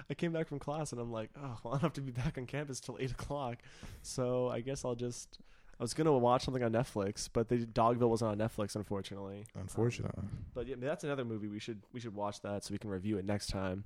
I 0.09 0.13
came 0.15 0.33
back 0.33 0.47
from 0.47 0.59
class 0.59 0.91
and 0.91 0.99
I'm 0.99 1.11
like, 1.11 1.29
oh, 1.37 1.57
well, 1.63 1.73
I 1.73 1.77
don't 1.77 1.81
have 1.81 1.93
to 1.93 2.01
be 2.01 2.11
back 2.11 2.37
on 2.37 2.45
campus 2.45 2.79
till 2.79 2.97
eight 2.99 3.11
o'clock, 3.11 3.57
so 4.01 4.49
I 4.49 4.59
guess 4.61 4.83
I'll 4.85 4.95
just. 4.95 5.39
I 5.83 5.85
was 5.85 5.93
gonna 5.93 6.17
watch 6.17 6.45
something 6.45 6.63
on 6.63 6.71
Netflix, 6.71 7.27
but 7.33 7.49
the 7.49 7.57
Dogville 7.57 8.07
wasn't 8.07 8.31
on 8.31 8.37
Netflix, 8.37 8.77
unfortunately. 8.77 9.43
Unfortunately, 9.53 10.23
But 10.53 10.65
yeah, 10.67 10.75
that's 10.79 11.03
another 11.03 11.25
movie 11.25 11.49
we 11.49 11.59
should 11.59 11.81
we 11.91 11.99
should 11.99 12.15
watch 12.15 12.39
that 12.39 12.63
so 12.63 12.71
we 12.71 12.77
can 12.77 12.89
review 12.89 13.17
it 13.17 13.25
next 13.25 13.47
time. 13.47 13.83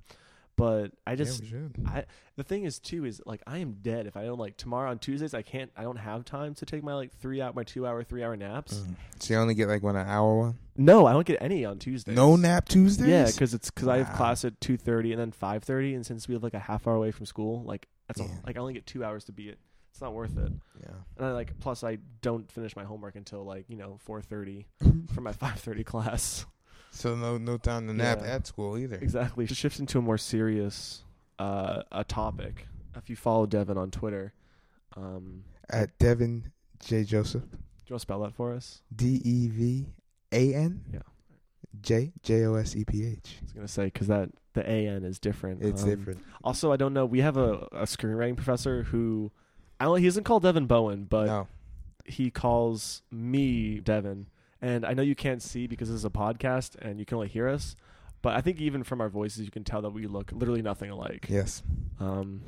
But 0.54 0.92
I 1.04 1.16
just 1.16 1.42
yeah. 1.42 1.58
I 1.84 2.04
the 2.36 2.44
thing 2.44 2.62
is 2.62 2.78
too 2.78 3.04
is 3.04 3.20
like 3.26 3.42
I 3.48 3.58
am 3.58 3.78
dead 3.82 4.06
if 4.06 4.16
I 4.16 4.26
don't 4.26 4.38
like 4.38 4.56
tomorrow 4.56 4.90
on 4.90 5.00
Tuesdays 5.00 5.34
I 5.34 5.42
can't 5.42 5.72
I 5.76 5.82
don't 5.82 5.96
have 5.96 6.24
time 6.24 6.54
to 6.54 6.66
take 6.66 6.84
my 6.84 6.94
like 6.94 7.10
three 7.18 7.40
out 7.40 7.56
my 7.56 7.64
two 7.64 7.84
hour 7.84 8.04
three 8.04 8.22
hour 8.22 8.36
naps. 8.36 8.74
Mm. 8.74 8.94
So 9.18 9.34
you 9.34 9.40
only 9.40 9.54
get 9.54 9.66
like 9.66 9.82
one 9.82 9.96
an 9.96 10.06
hour 10.06 10.38
one. 10.38 10.58
No, 10.76 11.04
I 11.04 11.12
don't 11.12 11.26
get 11.26 11.42
any 11.42 11.64
on 11.64 11.80
Tuesdays. 11.80 12.14
No 12.14 12.36
nap 12.36 12.68
Tuesdays. 12.68 13.08
Yeah, 13.08 13.26
because 13.26 13.54
it's 13.54 13.72
because 13.72 13.88
I 13.88 13.98
have 13.98 14.14
class 14.14 14.44
at 14.44 14.60
two 14.60 14.76
thirty 14.76 15.10
and 15.10 15.20
then 15.20 15.32
five 15.32 15.64
thirty, 15.64 15.96
and 15.96 16.06
since 16.06 16.28
we 16.28 16.34
live 16.34 16.44
like 16.44 16.54
a 16.54 16.60
half 16.60 16.86
hour 16.86 16.94
away 16.94 17.10
from 17.10 17.26
school, 17.26 17.64
like 17.64 17.88
that's 18.06 18.20
all, 18.20 18.30
like 18.46 18.56
I 18.56 18.60
only 18.60 18.74
get 18.74 18.86
two 18.86 19.02
hours 19.02 19.24
to 19.24 19.32
be 19.32 19.48
at 19.48 19.56
It's 19.98 20.02
not 20.04 20.14
worth 20.14 20.38
it. 20.38 20.52
Yeah. 20.80 20.90
And 21.16 21.26
I 21.26 21.32
like 21.32 21.58
plus 21.58 21.82
I 21.82 21.98
don't 22.22 22.48
finish 22.52 22.76
my 22.76 22.84
homework 22.84 23.16
until 23.16 23.42
like, 23.42 23.64
you 23.68 23.76
know, 23.76 23.98
4:30 24.08 24.64
for 25.12 25.22
my 25.22 25.32
5:30 25.32 25.84
class. 25.84 26.46
So 26.92 27.16
no 27.16 27.36
no 27.36 27.56
time 27.58 27.88
to 27.88 27.92
nap 27.92 28.20
Yeah. 28.22 28.34
at 28.36 28.46
school 28.46 28.78
either. 28.78 28.94
Exactly. 28.94 29.48
To 29.48 29.56
shift 29.56 29.80
into 29.80 29.98
a 29.98 30.00
more 30.02 30.16
serious 30.16 31.02
uh 31.40 31.82
a 31.90 32.04
topic. 32.04 32.68
If 32.94 33.10
you 33.10 33.16
follow 33.16 33.44
Devan 33.48 33.76
on 33.76 33.90
Twitter, 33.90 34.34
um 34.96 35.42
At 35.68 35.98
Devan 35.98 36.44
J 36.78 37.02
Joseph. 37.02 37.42
do 37.42 37.48
you 37.88 37.94
want 37.94 37.98
to 37.98 38.02
spell 38.02 38.20
that 38.20 38.34
for 38.34 38.54
us? 38.54 38.82
D 38.94 39.20
E 39.24 39.48
V 39.48 39.86
A 40.30 40.54
N 40.54 40.84
Yeah. 40.92 41.00
J 41.80 42.12
J 42.22 42.44
O 42.44 42.54
S 42.54 42.76
E 42.76 42.84
P 42.84 43.04
H. 43.04 43.38
I 43.40 43.44
was 43.46 43.52
gonna 43.52 43.66
say 43.66 43.84
because 43.86 44.06
that 44.06 44.30
the 44.52 44.64
AN 44.64 45.02
is 45.04 45.18
different. 45.18 45.64
It's 45.64 45.82
Um, 45.82 45.88
different. 45.90 46.20
Also, 46.44 46.70
I 46.70 46.76
don't 46.76 46.92
know. 46.94 47.04
We 47.04 47.20
have 47.20 47.36
a, 47.36 47.66
a 47.72 47.82
screenwriting 47.82 48.36
professor 48.36 48.84
who, 48.84 49.30
I 49.80 49.84
don't. 49.84 49.98
He 49.98 50.06
doesn't 50.06 50.24
call 50.24 50.40
Devan 50.40 50.66
Bowen, 50.68 51.04
but 51.04 51.26
no. 51.26 51.46
he 52.04 52.30
calls 52.30 53.02
me 53.10 53.80
Devan. 53.80 54.26
And 54.60 54.84
I 54.84 54.92
know 54.94 55.02
you 55.02 55.14
can't 55.14 55.40
see 55.40 55.66
because 55.68 55.88
this 55.88 55.94
is 55.96 56.04
a 56.04 56.10
podcast 56.10 56.74
and 56.80 56.98
you 56.98 57.04
can 57.06 57.14
only 57.16 57.28
hear 57.28 57.48
us. 57.48 57.76
But 58.22 58.34
I 58.34 58.40
think 58.40 58.60
even 58.60 58.82
from 58.82 59.00
our 59.00 59.08
voices, 59.08 59.44
you 59.44 59.52
can 59.52 59.62
tell 59.62 59.80
that 59.82 59.90
we 59.90 60.06
look 60.08 60.32
literally 60.32 60.62
nothing 60.62 60.90
alike. 60.90 61.26
Yes. 61.28 61.62
Um, 62.00 62.42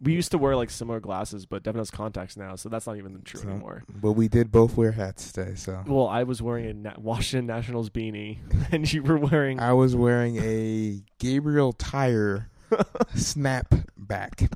we 0.00 0.12
used 0.12 0.30
to 0.30 0.38
wear 0.38 0.54
like 0.54 0.70
similar 0.70 1.00
glasses, 1.00 1.46
but 1.46 1.64
Devan 1.64 1.78
has 1.78 1.90
contacts 1.90 2.36
now, 2.36 2.54
so 2.54 2.68
that's 2.68 2.86
not 2.86 2.96
even 2.96 3.20
true 3.24 3.40
So- 3.40 3.48
anymore. 3.48 3.82
But 3.92 4.12
we 4.12 4.28
did 4.28 4.52
both 4.52 4.76
wear 4.76 4.92
hats 4.92 5.32
today, 5.32 5.56
so 5.56 5.82
Well, 5.88 6.06
I 6.06 6.22
was 6.22 6.40
wearing 6.40 6.66
a 6.66 6.74
Na- 6.74 6.94
Washington 6.96 7.46
Nationals 7.46 7.90
beanie, 7.90 8.38
and 8.72 8.90
you 8.92 9.02
were 9.02 9.18
wearing. 9.18 9.58
I 9.58 9.72
was 9.72 9.96
wearing 9.96 10.36
a 10.36 11.02
Gabriel 11.18 11.72
Tire 11.72 12.48
snapback. 13.16 14.52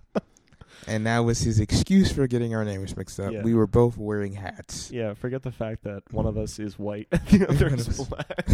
And 0.86 1.06
that 1.06 1.20
was 1.20 1.40
his 1.40 1.60
excuse 1.60 2.12
for 2.12 2.26
getting 2.26 2.54
our 2.54 2.64
names 2.64 2.96
mixed 2.96 3.18
up. 3.18 3.32
Yeah. 3.32 3.42
We 3.42 3.54
were 3.54 3.66
both 3.66 3.96
wearing 3.96 4.32
hats. 4.34 4.90
yeah, 4.90 5.14
forget 5.14 5.42
the 5.42 5.52
fact 5.52 5.84
that 5.84 6.02
one 6.12 6.26
of 6.26 6.36
us 6.36 6.58
is 6.58 6.78
white 6.78 7.08
and 7.12 7.20
the 7.30 7.48
other 7.48 7.74
is 7.74 8.06
black. 8.08 8.46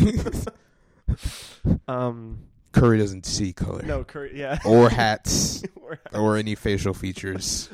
um, 1.89 2.39
Curry 2.73 2.99
doesn't 2.99 3.27
see 3.27 3.53
color. 3.53 3.83
no, 3.83 4.05
Curry, 4.05 4.33
yeah. 4.39 4.59
Or 4.65 4.89
hats. 4.89 5.63
We're- 5.81 5.99
or 6.15 6.37
any 6.37 6.55
facial 6.55 6.95
features. 6.95 7.69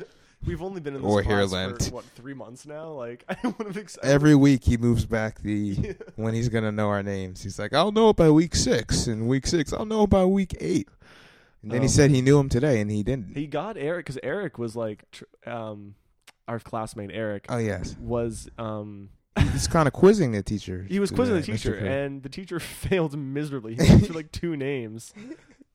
We've 0.45 0.61
only 0.61 0.79
been 0.81 0.95
in 0.95 1.01
this 1.01 1.11
Or 1.11 1.21
hair 1.23 1.45
length. 1.45 1.89
for 1.89 1.95
what 1.95 2.05
three 2.15 2.33
months 2.35 2.65
now. 2.65 2.89
Like 2.91 3.25
I 3.27 3.35
would 3.47 3.67
have 3.67 3.75
expected 3.77 4.09
Every 4.09 4.35
week 4.35 4.63
he 4.63 4.77
moves 4.77 5.05
back 5.05 5.41
the 5.41 5.95
when 6.15 6.33
he's 6.35 6.47
gonna 6.49 6.71
know 6.71 6.89
our 6.89 7.03
names. 7.03 7.41
He's 7.43 7.59
like, 7.59 7.73
I'll 7.73 7.91
know 7.91 8.09
it 8.09 8.15
by 8.15 8.29
week 8.29 8.55
six, 8.55 9.07
and 9.07 9.27
week 9.27 9.45
six, 9.47 9.73
I'll 9.73 9.85
know 9.85 10.03
it 10.03 10.09
by 10.11 10.25
week 10.25 10.55
eight. 10.59 10.87
And 11.67 11.71
then 11.73 11.81
he 11.81 11.85
Um, 11.87 11.89
said 11.91 12.11
he 12.11 12.21
knew 12.21 12.39
him 12.39 12.47
today, 12.49 12.79
and 12.79 12.89
he 12.89 13.03
didn't. 13.03 13.35
He 13.35 13.45
got 13.47 13.75
Eric 13.77 14.05
because 14.05 14.19
Eric 14.23 14.57
was 14.57 14.75
like, 14.75 15.03
tr- 15.11 15.25
um, 15.45 15.95
our 16.47 16.59
classmate 16.59 17.11
Eric 17.13 17.45
oh 17.49 17.57
yes, 17.57 17.95
was 17.99 18.47
um. 18.57 19.09
he's 19.51 19.67
kind 19.75 19.85
of 19.87 19.93
quizzing 19.93 20.31
the 20.31 20.41
teacher. 20.41 20.85
He 20.89 20.99
was 20.99 21.11
quizzing 21.11 21.35
the 21.35 21.41
teacher, 21.41 21.75
and 21.75 22.23
the 22.23 22.29
teacher 22.29 22.59
failed 22.61 23.17
miserably. 23.17 23.75
He 23.75 23.85
answered 23.85 24.15
like 24.15 24.31
two 24.31 24.55
names, 24.55 25.13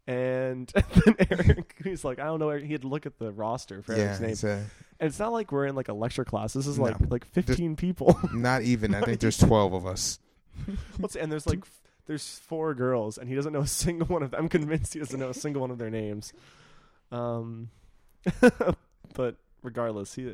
and 0.06 0.68
then 1.04 1.14
Eric, 1.30 1.74
he's 1.84 2.04
like, 2.04 2.18
I 2.18 2.24
don't 2.24 2.40
know. 2.40 2.50
He 2.50 2.72
had 2.72 2.82
to 2.82 2.88
look 2.88 3.04
at 3.06 3.18
the 3.18 3.30
roster 3.30 3.82
for 3.82 3.94
yeah, 3.94 4.04
Eric's 4.04 4.20
name, 4.20 4.30
it's, 4.30 4.44
uh, 4.44 4.60
and 4.98 5.08
it's 5.08 5.18
not 5.18 5.32
like 5.32 5.52
we're 5.52 5.66
in 5.66 5.74
like 5.74 5.88
a 5.88 5.92
lecture 5.94 6.24
class. 6.24 6.54
This 6.54 6.66
is 6.66 6.78
like 6.78 6.98
No. 7.00 7.08
like 7.10 7.24
fifteen 7.26 7.76
people. 7.76 8.18
not 8.32 8.62
even. 8.62 8.94
I 8.94 9.02
think 9.02 9.20
there's 9.20 9.36
twelve 9.38 9.74
of 9.74 9.84
us. 9.86 10.18
What's 10.98 11.16
and 11.16 11.30
there's 11.30 11.46
like 11.46 11.64
there's 12.06 12.38
four 12.40 12.74
girls, 12.74 13.18
and 13.18 13.28
he 13.28 13.34
doesn't 13.34 13.52
know 13.52 13.60
a 13.60 13.66
single 13.84 14.06
one 14.08 14.22
of 14.22 14.30
them. 14.32 14.40
I'm 14.40 14.48
convinced 14.48 14.92
he 14.94 14.98
doesn't 15.00 15.18
know 15.18 15.30
a 15.30 15.34
single 15.34 15.60
one 15.60 15.70
of 15.70 15.78
their 15.78 15.90
names. 15.90 16.32
Um, 17.10 17.70
but 19.14 19.36
regardless, 19.62 20.14
he, 20.14 20.32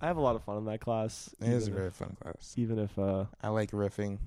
I 0.00 0.06
have 0.06 0.16
a 0.16 0.20
lot 0.20 0.36
of 0.36 0.44
fun 0.44 0.58
in 0.58 0.64
that 0.66 0.80
class. 0.80 1.30
It 1.40 1.48
is 1.48 1.68
a 1.68 1.70
very 1.70 1.86
if- 1.88 1.94
fun 1.94 2.16
class. 2.20 2.54
even 2.56 2.78
if 2.78 2.98
uh 2.98 3.24
I 3.42 3.48
like 3.48 3.70
riffing. 3.72 4.18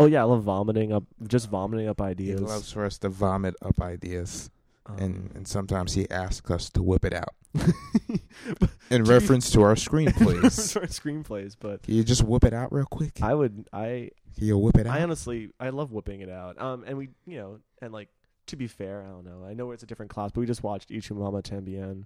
oh 0.00 0.06
yeah, 0.06 0.20
I 0.20 0.24
love 0.24 0.42
vomiting 0.42 0.92
up, 0.92 1.04
just 1.26 1.48
vomiting 1.48 1.88
up 1.88 1.98
He 2.00 2.04
ideas. 2.06 2.40
loves 2.40 2.72
for 2.72 2.84
us 2.84 2.98
to 2.98 3.08
vomit 3.08 3.54
up 3.62 3.80
ideas, 3.80 4.50
Um, 4.88 4.96
and 4.98 5.32
and 5.36 5.46
sometimes 5.48 5.92
he 5.94 6.08
asks 6.10 6.50
us 6.50 6.70
to 6.70 6.82
whip 6.82 7.04
it 7.04 7.12
out 7.12 7.34
in 8.90 9.04
reference 9.04 9.50
to 9.50 9.62
our 9.62 9.74
screenplays. 9.74 10.50
Sorry, 10.52 10.86
screenplays, 10.86 11.56
but 11.58 11.82
Can 11.82 11.94
you 11.94 12.04
just 12.04 12.22
whip 12.22 12.44
it 12.44 12.54
out 12.54 12.72
real 12.72 12.86
quick? 12.86 13.20
I 13.22 13.34
would 13.34 13.68
I 13.72 14.10
Can 14.36 14.46
you 14.46 14.58
whip 14.58 14.76
it 14.78 14.86
out? 14.86 14.96
I 14.98 15.02
honestly 15.02 15.50
I 15.60 15.70
love 15.70 15.92
whipping 15.92 16.20
it 16.20 16.30
out. 16.30 16.60
Um, 16.60 16.84
and 16.86 16.96
we 16.96 17.10
you 17.26 17.38
know 17.38 17.58
and 17.82 17.92
like 17.92 18.08
to 18.46 18.56
be 18.56 18.66
fair, 18.66 19.02
I 19.06 19.10
don't 19.10 19.26
know. 19.26 19.44
I 19.46 19.52
know 19.52 19.72
it's 19.72 19.82
a 19.82 19.86
different 19.86 20.10
class, 20.10 20.30
but 20.32 20.40
we 20.40 20.46
just 20.46 20.62
watched 20.62 20.90
Y 20.90 21.00
Tu 21.00 21.14
Mamá 21.14 21.42
También, 21.42 22.04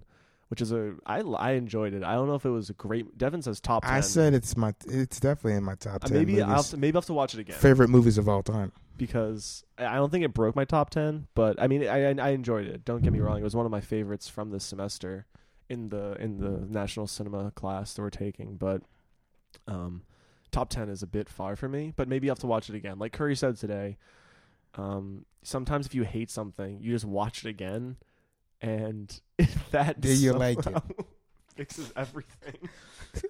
which 0.49 0.61
is 0.61 0.73
a 0.73 0.95
I 1.05 1.19
I 1.21 1.51
enjoyed 1.51 1.93
it. 1.93 2.03
I 2.03 2.15
don't 2.15 2.27
know 2.27 2.35
if 2.35 2.45
it 2.45 2.49
was 2.49 2.69
a 2.69 2.73
great. 2.73 3.17
Devan 3.17 3.41
says 3.43 3.61
top. 3.61 3.83
10. 3.85 3.93
I 3.93 4.01
said 4.01 4.33
it's 4.33 4.57
my. 4.57 4.73
It's 4.87 5.21
definitely 5.21 5.53
in 5.57 5.63
my 5.63 5.75
top 5.75 6.03
Uh, 6.03 6.07
ten. 6.09 6.17
maybe 6.17 6.41
I'll 6.41 6.55
have 6.57 6.67
to, 6.67 6.77
maybe 6.77 6.95
I'll 6.95 7.01
have 7.01 7.05
to 7.07 7.13
watch 7.13 7.33
it 7.33 7.39
again 7.39 7.55
favorite 7.55 7.87
movies 7.89 8.17
of 8.17 8.27
all 8.27 8.43
time. 8.43 8.73
Because 8.97 9.63
I 9.77 9.95
don't 9.95 10.11
think 10.11 10.23
it 10.23 10.33
broke 10.33 10.55
my 10.55 10.65
top 10.65 10.89
ten, 10.89 11.27
but 11.35 11.61
I 11.61 11.67
mean 11.67 11.87
I 11.87 12.09
I 12.09 12.29
enjoyed 12.29 12.67
it. 12.67 12.85
Don't 12.85 13.01
get 13.01 13.13
me 13.13 13.19
wrong; 13.19 13.39
it 13.39 13.43
was 13.43 13.55
one 13.55 13.65
of 13.65 13.71
my 13.71 13.81
favorites 13.81 14.27
from 14.27 14.51
this 14.51 14.63
semester 14.63 15.25
in 15.69 15.89
the 15.89 16.15
in 16.19 16.39
the 16.39 16.65
national 16.69 17.07
cinema 17.07 17.51
class 17.51 17.93
that 17.93 18.01
we're 18.01 18.09
taking. 18.09 18.57
But 18.57 18.81
um, 19.67 20.03
top 20.51 20.69
ten 20.69 20.89
is 20.89 21.03
a 21.03 21.07
bit 21.07 21.29
far 21.29 21.55
for 21.55 21.67
me. 21.67 21.93
But 21.95 22.07
maybe 22.07 22.27
will 22.27 22.31
have 22.31 22.39
to 22.39 22.47
watch 22.47 22.69
it 22.69 22.75
again. 22.75 22.99
Like 22.99 23.13
Curry 23.13 23.35
said 23.35 23.57
today, 23.57 23.97
um, 24.75 25.25
sometimes 25.43 25.85
if 25.85 25.95
you 25.95 26.03
hate 26.03 26.29
something, 26.29 26.79
you 26.81 26.91
just 26.91 27.05
watch 27.05 27.45
it 27.45 27.49
again, 27.49 27.97
and 28.61 29.19
that 29.71 30.01
Do 30.01 30.13
you 30.13 30.33
like 30.33 30.65
it? 30.65 30.83
fixes 31.55 31.91
everything. 31.95 32.69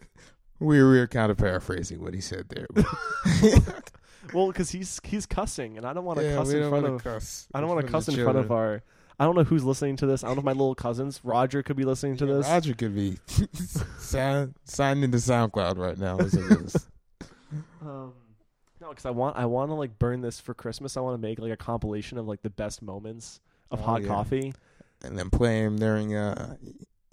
We 0.59 0.77
we 0.77 0.97
were 0.97 1.07
kind 1.07 1.29
of 1.29 1.37
paraphrasing 1.37 2.01
what 2.01 2.13
he 2.13 2.21
said 2.21 2.47
there. 2.47 2.67
Well, 4.31 4.47
because 4.47 4.69
he's 4.71 4.99
he's 5.03 5.25
cussing, 5.25 5.77
and 5.77 5.85
I 5.85 5.93
don't 5.93 6.05
want 6.05 6.19
to 6.19 6.25
yeah, 6.25 6.35
cuss 6.35 6.51
in 6.51 6.69
front 6.69 6.85
of. 6.85 7.03
cuss. 7.03 7.47
I 7.53 7.59
don't 7.59 7.69
want 7.69 7.85
to 7.85 7.91
cuss 7.91 8.07
in 8.07 8.15
front 8.15 8.37
of 8.37 8.51
our. 8.51 8.83
I 9.19 9.25
don't 9.25 9.35
know 9.35 9.43
who's 9.43 9.63
listening 9.63 9.95
to 9.97 10.05
this. 10.05 10.23
I 10.23 10.27
don't 10.27 10.37
know 10.37 10.39
if 10.41 10.45
my 10.45 10.51
little 10.53 10.73
cousins, 10.75 11.19
Roger, 11.23 11.61
could 11.61 11.75
be 11.75 11.83
listening 11.83 12.17
to 12.17 12.25
Yeah, 12.25 12.33
this. 12.35 12.47
Roger 12.47 12.73
could 12.73 12.95
be 12.95 13.17
sign, 13.99 14.55
signed 14.63 15.03
into 15.03 15.17
SoundCloud 15.17 15.77
right 15.77 15.97
now. 15.97 16.19
As 16.19 16.33
it 16.33 16.45
is. 16.51 16.87
Um, 17.81 18.13
no, 18.81 18.89
because 18.89 19.05
I 19.05 19.11
want 19.11 19.37
I 19.37 19.45
want 19.45 19.69
to 19.69 19.75
like 19.75 19.99
burn 19.99 20.21
this 20.21 20.39
for 20.39 20.53
Christmas. 20.53 20.97
I 20.97 21.01
want 21.01 21.13
to 21.15 21.21
make 21.21 21.37
like 21.37 21.51
a 21.51 21.57
compilation 21.57 22.17
of 22.17 22.27
like 22.27 22.41
the 22.41 22.49
best 22.49 22.81
moments 22.81 23.39
of 23.71 23.79
Oh, 23.81 23.83
hot 23.83 24.01
yeah. 24.01 24.07
coffee. 24.07 24.53
and 25.03 25.17
then 25.19 25.29
play 25.29 25.61
them 25.63 25.77
during 25.77 26.15
uh, 26.15 26.55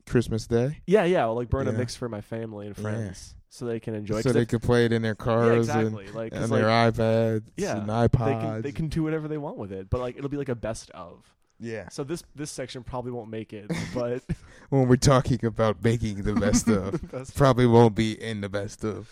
Christmas 0.07 0.47
Day, 0.47 0.79
Yeah, 0.87 1.05
yeah. 1.05 1.23
I'll 1.25 1.35
like 1.35 1.51
burn 1.51 1.67
a 1.69 1.73
mix 1.73 1.95
for 1.97 2.09
my 2.09 2.21
family 2.21 2.67
and 2.69 2.77
Yeah. 2.79 2.83
friends 2.83 3.35
so 3.53 3.67
they 3.67 3.79
can 3.81 3.95
enjoy. 3.95 4.19
it. 4.19 4.23
so 4.23 4.33
they 4.33 4.47
can 4.47 4.61
play 4.61 4.85
it 4.87 4.93
in 4.93 5.03
their 5.03 5.17
yeah, 5.19 5.25
cars 5.25 5.69
exactly. 5.69 6.07
Like, 6.09 6.33
and, 6.33 6.41
'cause, 6.41 6.51
and 6.51 6.53
their 6.53 6.69
like, 6.69 6.95
iPads 6.95 7.43
Yeah, 7.57 7.77
and 7.79 7.89
they 7.89 7.93
iPods. 7.93 8.41
can 8.41 8.63
they 8.63 8.73
can 8.73 8.89
do 8.89 9.03
whatever 9.03 9.29
they 9.29 9.39
want 9.39 9.59
with 9.59 9.73
it. 9.73 9.91
But 9.91 10.01
like 10.01 10.17
it'll 10.17 10.31
be 10.31 10.37
like 10.39 10.49
a 10.49 10.55
best 10.55 10.89
of. 10.91 11.35
yeah. 11.59 11.89
So 11.91 12.05
this 12.05 12.23
this 12.35 12.51
section 12.51 12.83
probably 12.85 13.13
won't 13.13 13.29
make 13.29 13.53
it, 13.53 13.71
but 13.95 14.23
When 14.71 14.87
we're 14.89 14.97
talking 14.97 15.45
about 15.45 15.83
making 15.85 16.23
the 16.23 16.35
best 16.35 16.69
of, 16.81 17.11
best 17.11 17.37
probably 17.37 17.67
won't 17.67 17.95
be 17.95 18.13
in 18.13 18.41
the 18.41 18.49
best 18.49 18.85
of. 18.85 19.11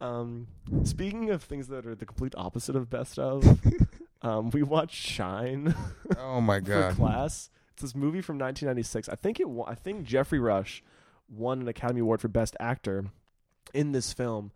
Um, 0.00 0.46
speaking 0.84 1.28
of 1.30 1.42
things 1.42 1.66
that 1.68 1.84
are 1.84 1.94
the 1.94 2.06
complete 2.06 2.32
opposite 2.38 2.74
of 2.74 2.88
best 2.88 3.18
of, 3.18 3.44
um, 4.22 4.48
we 4.50 4.62
watched 4.62 4.94
Shine 4.94 5.74
Oh 6.16 6.40
my 6.40 6.60
god. 6.60 6.94
class. 6.94 7.50
It's 7.72 7.82
this 7.82 7.94
movie 7.94 8.20
from 8.22 8.38
1996. 8.38 9.08
I 9.10 9.14
think 9.16 9.40
it. 9.40 9.46
I 9.66 9.74
think 9.74 10.04
Geoffrey 10.04 10.38
Rush 10.38 10.82
won 11.28 11.60
an 11.60 11.68
Academy 11.68 12.00
Award 12.00 12.20
for 12.20 12.28
Best 12.28 12.56
Actor 12.60 13.06
in 13.74 13.92
this 13.92 14.12
film. 14.12 14.52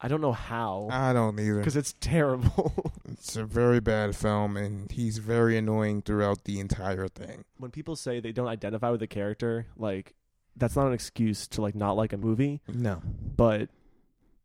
I 0.00 0.06
don't 0.06 0.20
know 0.20 0.32
how 0.32 0.88
I 0.92 1.12
don't 1.12 1.38
either. 1.40 1.58
because 1.58 1.76
it's 1.76 1.94
terrible. 2.00 2.72
It's 3.10 3.34
a 3.36 3.44
very 3.44 3.80
bad 3.80 4.14
film, 4.14 4.56
and 4.56 4.92
he's 4.92 5.18
very 5.18 5.56
annoying 5.58 6.02
throughout 6.02 6.44
the 6.44 6.60
entire 6.60 7.08
thing. 7.08 7.44
when 7.56 7.70
people 7.72 7.96
say 7.96 8.20
they 8.20 8.30
don't 8.32 8.46
identify 8.46 8.90
with 8.90 9.00
the 9.00 9.08
character, 9.08 9.66
like 9.76 10.14
that's 10.56 10.76
not 10.76 10.86
an 10.86 10.92
excuse 10.92 11.48
to 11.48 11.62
like 11.62 11.74
not 11.74 11.92
like 11.96 12.12
a 12.12 12.16
movie. 12.16 12.60
No. 12.68 13.02
But 13.36 13.70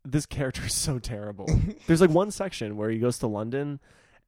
this 0.04 0.26
character 0.26 0.64
is 0.64 0.74
so 0.74 0.98
terrible. 0.98 1.46
There's 1.86 2.00
like 2.00 2.10
one 2.10 2.30
section 2.32 2.76
where 2.76 2.90
he 2.90 2.98
goes 2.98 3.18
to 3.18 3.26
London, 3.28 3.78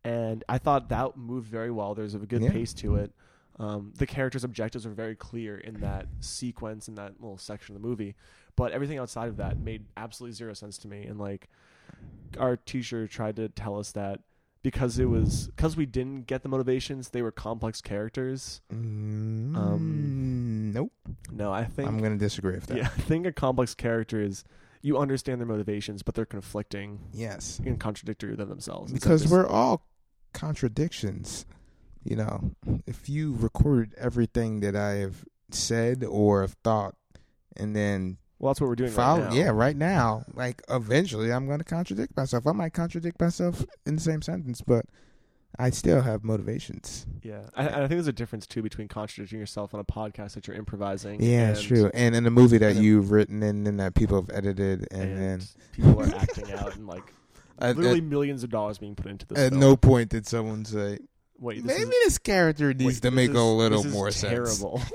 and 0.04 0.44
I 0.48 0.58
thought 0.58 0.90
that 0.90 1.16
moved 1.16 1.48
very 1.48 1.70
well. 1.72 1.94
There's 1.96 2.14
a 2.14 2.18
good 2.18 2.42
Yeah. 2.42 2.50
pace 2.52 2.72
to 2.74 2.94
it. 2.96 3.12
Um, 3.58 3.92
the 3.96 4.06
character's 4.06 4.44
objectives 4.44 4.84
are 4.84 4.90
very 4.90 5.14
clear 5.16 5.56
in 5.56 5.80
that 5.80 6.06
sequence 6.20 6.88
in 6.88 6.94
that 6.96 7.14
little 7.20 7.38
section 7.38 7.74
of 7.74 7.80
the 7.80 7.88
movie, 7.88 8.14
but 8.54 8.72
everything 8.72 8.98
outside 8.98 9.28
of 9.28 9.38
that 9.38 9.58
made 9.58 9.86
absolutely 9.96 10.34
zero 10.34 10.52
sense 10.52 10.76
to 10.78 10.88
me. 10.88 11.04
And 11.04 11.18
like, 11.18 11.48
our 12.38 12.56
teacher 12.56 13.06
tried 13.08 13.36
to 13.36 13.48
tell 13.48 13.78
us 13.78 13.92
that 13.92 14.20
because 14.62 14.98
it 14.98 15.06
was 15.06 15.46
because 15.56 15.76
we 15.76 15.86
didn't 15.86 16.26
get 16.26 16.42
the 16.42 16.48
motivations, 16.50 17.10
they 17.10 17.22
were 17.22 17.30
complex 17.32 17.80
characters. 17.80 18.60
Mm, 18.74 19.56
Um, 19.56 20.72
nope. 20.72 20.92
No, 21.32 21.50
I 21.52 21.64
think 21.64 21.88
I'm 21.88 21.98
gonna 21.98 22.18
disagree 22.18 22.54
with 22.56 22.66
that. 22.66 22.76
yeah, 22.76 22.84
I 22.96 23.00
think 23.00 23.26
a 23.26 23.32
complex 23.32 23.74
character 23.74 24.20
is 24.20 24.44
you 24.82 24.98
understand 24.98 25.40
their 25.40 25.46
motivations, 25.46 26.02
but 26.02 26.14
they're 26.14 26.26
conflicting 26.26 27.00
Yes. 27.12 27.58
and 27.64 27.80
contradictory 27.80 28.32
within 28.32 28.48
themselves. 28.48 28.92
Because 28.92 29.26
we're 29.28 29.46
all 29.46 29.86
contradictions. 30.34 31.46
You 32.06 32.16
know, 32.16 32.50
if 32.86 33.08
you 33.08 33.34
recorded 33.38 33.94
everything 33.98 34.60
that 34.60 34.76
I 34.76 34.94
have 34.96 35.24
said 35.50 36.04
or 36.04 36.42
have 36.42 36.54
thought, 36.64 36.94
and 37.56 37.74
then 37.74 38.18
Well, 38.38 38.52
that's 38.52 38.60
what 38.60 38.68
we're 38.68 38.76
doing 38.76 38.90
follow. 38.92 39.22
right 39.22 39.30
now. 39.30 39.36
Yeah, 39.36 39.50
right 39.50 39.76
now. 39.76 40.24
Like 40.34 40.62
eventually, 40.70 41.32
I'm 41.32 41.46
going 41.46 41.58
to 41.58 41.64
contradict 41.64 42.16
myself. 42.16 42.46
I 42.46 42.52
might 42.52 42.72
contradict 42.74 43.20
myself 43.20 43.64
in 43.84 43.96
the 43.96 44.02
same 44.02 44.22
sentence, 44.22 44.60
but 44.60 44.84
I 45.58 45.70
still 45.70 46.02
have 46.02 46.22
motivations. 46.22 47.06
Yeah, 47.22 47.40
I, 47.56 47.66
I 47.66 47.72
think 47.78 47.90
there's 47.90 48.06
a 48.08 48.12
difference 48.12 48.46
too 48.46 48.62
between 48.62 48.88
contradicting 48.88 49.38
yourself 49.38 49.72
on 49.74 49.80
a 49.80 49.84
podcast 49.84 50.34
that 50.34 50.46
you're 50.46 50.56
improvising. 50.56 51.20
Yeah, 51.22 51.48
and, 51.48 51.50
it's 51.52 51.62
true. 51.62 51.90
And 51.94 52.14
in 52.14 52.26
a 52.26 52.30
movie 52.30 52.58
that 52.58 52.76
you've 52.76 53.10
written 53.10 53.42
and 53.42 53.66
then 53.66 53.78
that 53.78 53.94
people 53.94 54.20
have 54.20 54.30
edited, 54.36 54.86
and, 54.90 55.02
And, 55.02 55.18
then 55.18 55.42
people 55.72 56.02
are 56.02 56.14
acting 56.20 56.52
out 56.52 56.76
and 56.76 56.86
like 56.86 57.12
literally 57.60 58.02
millions 58.02 58.44
of 58.44 58.50
dollars 58.50 58.78
being 58.78 58.94
put 58.94 59.06
into 59.06 59.26
this. 59.26 59.38
at 59.38 59.50
film. 59.50 59.60
no 59.60 59.76
point 59.76 60.10
did 60.10 60.26
someone 60.26 60.64
say 60.66 60.98
Wait, 61.38 61.62
this 61.66 61.78
maybe 61.78 61.90
is, 61.90 62.04
this 62.06 62.18
character 62.18 62.72
needs 62.72 62.84
wait, 62.96 63.02
to 63.02 63.10
make 63.10 63.30
is- 63.30 63.36
a 63.36 63.42
little 63.42 63.78
this 63.82 63.86
is 63.86 63.92
more 63.92 64.10
sense. 64.10 64.58
terrible. 64.58 64.80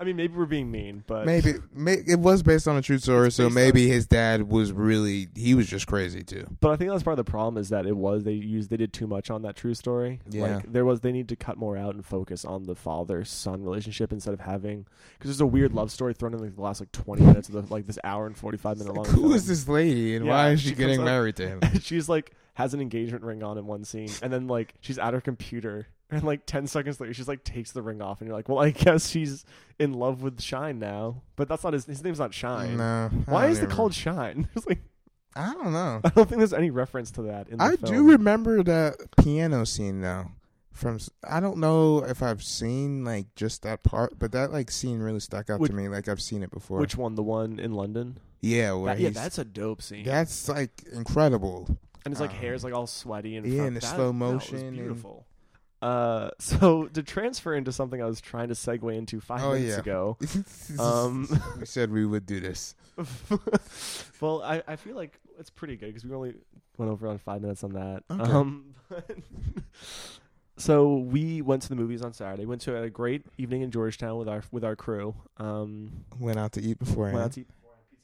I 0.00 0.04
mean, 0.04 0.16
maybe 0.16 0.34
we're 0.34 0.46
being 0.46 0.68
mean, 0.68 1.04
but 1.06 1.26
Maybe 1.26 1.54
may, 1.72 1.92
it 2.04 2.18
was 2.18 2.42
based 2.42 2.66
on 2.66 2.76
a 2.76 2.82
true 2.82 2.98
story, 2.98 3.30
so 3.30 3.48
maybe 3.48 3.86
his 3.86 4.04
dad 4.04 4.48
was 4.50 4.72
really 4.72 5.28
he 5.36 5.54
was 5.54 5.68
just 5.68 5.86
crazy 5.86 6.24
too. 6.24 6.44
But 6.60 6.72
I 6.72 6.76
think 6.76 6.90
that's 6.90 7.04
part 7.04 7.16
of 7.16 7.24
the 7.24 7.30
problem 7.30 7.56
is 7.56 7.68
that 7.68 7.86
it 7.86 7.96
was 7.96 8.24
they 8.24 8.32
used 8.32 8.68
they 8.70 8.76
did 8.76 8.92
too 8.92 9.06
much 9.06 9.30
on 9.30 9.42
that 9.42 9.54
true 9.54 9.74
story. 9.74 10.18
Yeah. 10.28 10.56
Like 10.56 10.72
there 10.72 10.84
was 10.84 11.02
they 11.02 11.12
need 11.12 11.28
to 11.28 11.36
cut 11.36 11.56
more 11.56 11.76
out 11.76 11.94
and 11.94 12.04
focus 12.04 12.44
on 12.44 12.64
the 12.64 12.74
father 12.74 13.24
son 13.24 13.62
relationship 13.62 14.10
instead 14.12 14.34
of 14.34 14.40
having 14.40 14.86
because 15.18 15.28
there's 15.30 15.40
a 15.40 15.46
weird 15.46 15.72
love 15.72 15.92
story 15.92 16.14
thrown 16.14 16.34
in 16.34 16.40
like 16.40 16.56
the 16.56 16.62
last 16.62 16.80
like 16.80 16.90
20 16.90 17.22
minutes 17.22 17.48
of 17.48 17.54
the 17.54 17.72
like 17.72 17.86
this 17.86 17.98
hour 18.02 18.26
and 18.26 18.36
45 18.36 18.78
minute 18.78 18.94
long. 18.94 19.04
Like, 19.04 19.14
who 19.14 19.20
film. 19.22 19.34
is 19.34 19.46
this 19.46 19.68
lady 19.68 20.16
and 20.16 20.26
Yeah, 20.26 20.32
why 20.32 20.50
is 20.50 20.62
she 20.62 20.70
she 20.70 20.74
getting 20.74 20.98
up- 20.98 21.04
married 21.04 21.36
to 21.36 21.46
him? 21.46 21.60
she's 21.80 22.08
like 22.08 22.32
has 22.54 22.74
an 22.74 22.80
engagement 22.80 23.24
ring 23.24 23.42
on 23.42 23.56
in 23.58 23.66
one 23.66 23.84
scene 23.84 24.10
and 24.22 24.32
then 24.32 24.46
like 24.46 24.74
she's 24.80 24.98
at 24.98 25.14
her 25.14 25.20
computer 25.20 25.86
and 26.10 26.22
like 26.24 26.44
10 26.44 26.66
seconds 26.66 27.00
later 27.00 27.14
she's 27.14 27.28
like 27.28 27.42
takes 27.44 27.72
the 27.72 27.80
ring 27.82 28.02
off 28.02 28.20
and 28.20 28.28
you're 28.28 28.36
like 28.36 28.48
well 28.48 28.58
i 28.58 28.70
guess 28.70 29.08
she's 29.08 29.44
in 29.78 29.94
love 29.94 30.22
with 30.22 30.40
shine 30.40 30.78
now 30.78 31.22
but 31.36 31.48
that's 31.48 31.64
not 31.64 31.72
his 31.72 31.86
his 31.86 32.04
name's 32.04 32.18
not 32.18 32.34
shine 32.34 32.76
No, 32.76 33.08
why 33.26 33.46
is 33.46 33.60
it 33.60 33.70
called 33.70 33.94
shine 33.94 34.48
it's 34.54 34.66
like 34.66 34.80
I 35.34 35.54
don't 35.54 35.72
know. 35.72 36.02
i 36.04 36.10
don't 36.10 36.28
think 36.28 36.40
there's 36.40 36.52
any 36.52 36.68
reference 36.70 37.10
to 37.12 37.22
that 37.22 37.48
in 37.48 37.56
the 37.56 37.64
I 37.64 37.76
film. 37.76 37.92
do 37.92 38.10
remember 38.10 38.62
that 38.64 38.96
piano 39.16 39.64
scene 39.64 40.02
though. 40.02 40.26
From 40.72 40.98
I 41.26 41.40
don't 41.40 41.58
know 41.58 41.98
if 42.04 42.22
I've 42.22 42.42
seen 42.42 43.04
like 43.04 43.34
just 43.34 43.62
that 43.62 43.82
part, 43.82 44.18
but 44.18 44.32
that 44.32 44.52
like 44.52 44.70
scene 44.70 45.00
really 45.00 45.20
stuck 45.20 45.48
out 45.50 45.60
Which- 45.60 45.70
to 45.70 45.76
me. 45.76 45.88
Like 45.88 46.08
I've 46.08 46.20
seen 46.20 46.42
it 46.42 46.50
before. 46.50 46.78
which 46.80 46.96
one 46.96 47.14
the 47.14 47.22
one 47.22 47.58
in 47.58 47.72
london 47.72 48.18
yeah, 48.42 48.78
That- 48.86 48.98
yeah 49.00 49.10
that's 49.10 49.38
a 49.38 49.44
dope 49.44 49.80
scene 49.82 50.04
that's 50.04 50.48
like 50.50 50.82
incredible. 50.92 51.78
And 52.04 52.12
his 52.12 52.20
like 52.20 52.30
um, 52.30 52.36
hair's 52.36 52.64
like 52.64 52.74
all 52.74 52.86
sweaty 52.86 53.36
and 53.36 53.46
yeah, 53.46 53.62
and 53.64 53.76
the 53.76 53.80
that- 53.80 53.94
slow 53.94 54.12
motion 54.12 54.58
and- 54.58 54.76
beautiful 54.76 55.26
uh 55.82 56.30
so 56.38 56.86
to 56.86 57.02
transfer 57.02 57.54
into 57.54 57.72
something 57.72 58.00
i 58.00 58.04
was 58.06 58.20
trying 58.20 58.46
to 58.48 58.54
segue 58.54 58.96
into 58.96 59.20
five 59.20 59.42
Oh, 59.42 59.52
minutes 59.54 59.72
yeah. 59.74 59.78
ago 59.80 60.16
Um, 60.78 61.28
we 61.58 61.66
said 61.66 61.90
we 61.90 62.06
would 62.06 62.24
do 62.24 62.38
this. 62.40 62.74
well, 64.20 64.42
I, 64.42 64.62
I 64.68 64.76
feel 64.76 64.94
like 64.94 65.18
it's 65.40 65.50
pretty 65.50 65.76
good 65.76 65.86
because 65.86 66.04
we 66.04 66.14
only 66.14 66.34
went 66.78 66.90
over 66.92 67.08
on 67.08 67.18
five 67.18 67.40
minutes 67.42 67.64
on 67.64 67.72
that. 67.72 68.04
Okay. 68.10 68.30
Um, 68.30 68.74
so 70.56 70.96
we 70.98 71.42
went 71.42 71.62
to 71.62 71.68
the 71.68 71.74
movies 71.76 72.02
on 72.02 72.12
Saturday. 72.12 72.44
Went 72.46 72.60
to 72.62 72.80
a 72.80 72.90
great 72.90 73.24
evening 73.38 73.62
in 73.62 73.70
Georgetown 73.70 74.18
with 74.18 74.28
our 74.28 74.42
with 74.52 74.64
our 74.64 74.76
crew. 74.76 75.14
Um, 75.38 76.04
Went 76.20 76.38
out 76.38 76.52
to 76.52 76.60
eat 76.62 76.78
before. 76.78 77.06
went 77.06 77.18
out 77.18 77.32
to 77.32 77.40
eat 77.40 77.48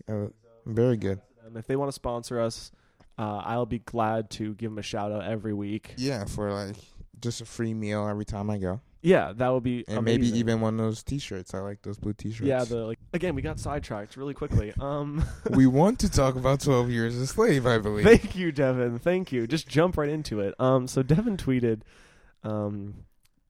Oh, 0.08 0.32
very 0.66 0.96
good. 0.96 1.20
If 1.54 1.66
they 1.66 1.76
want 1.76 1.88
to 1.88 1.92
sponsor 1.94 2.40
us, 2.40 2.72
uh, 3.18 3.42
I'll 3.44 3.66
be 3.66 3.80
glad 3.80 4.30
to 4.30 4.54
give 4.54 4.70
them 4.70 4.78
a 4.78 4.82
shout 4.82 5.10
out 5.12 5.24
every 5.24 5.52
week. 5.52 5.94
Yeah, 5.96 6.24
for 6.24 6.52
like 6.52 6.76
just 7.20 7.40
a 7.40 7.44
free 7.44 7.74
meal 7.74 8.06
every 8.06 8.24
time 8.24 8.48
I 8.48 8.58
go, 8.58 8.80
Yeah, 9.02 9.32
that 9.34 9.48
would 9.48 9.64
be 9.64 9.84
and 9.88 10.04
maybe 10.04 10.28
even 10.38 10.60
one 10.60 10.74
of 10.78 10.86
those 10.86 11.02
T-shirts. 11.02 11.52
I 11.52 11.58
like 11.58 11.82
those 11.82 11.98
blue 11.98 12.12
T-shirts. 12.12 12.46
yeah. 12.46 12.62
The 12.62 12.76
like 12.86 12.98
again, 13.12 13.34
we 13.34 13.42
got 13.42 13.58
sidetracked 13.58 14.16
really 14.16 14.34
quickly. 14.34 14.72
Um, 14.80 15.24
we 15.50 15.66
want 15.66 15.98
to 16.00 16.10
talk 16.10 16.36
about 16.36 16.60
Twelve 16.60 16.90
Years 16.90 17.16
a 17.16 17.26
Slave, 17.26 17.66
I 17.66 17.78
believe. 17.78 18.04
Thank 18.06 18.36
you, 18.36 18.52
Devan. 18.52 19.00
Thank 19.00 19.32
you. 19.32 19.46
Just 19.46 19.66
jump 19.68 19.96
right 19.98 20.08
into 20.08 20.40
it. 20.40 20.54
Um, 20.60 20.86
so 20.86 21.02
Devan 21.02 21.36
tweeted, 21.36 21.80
um, 22.44 22.94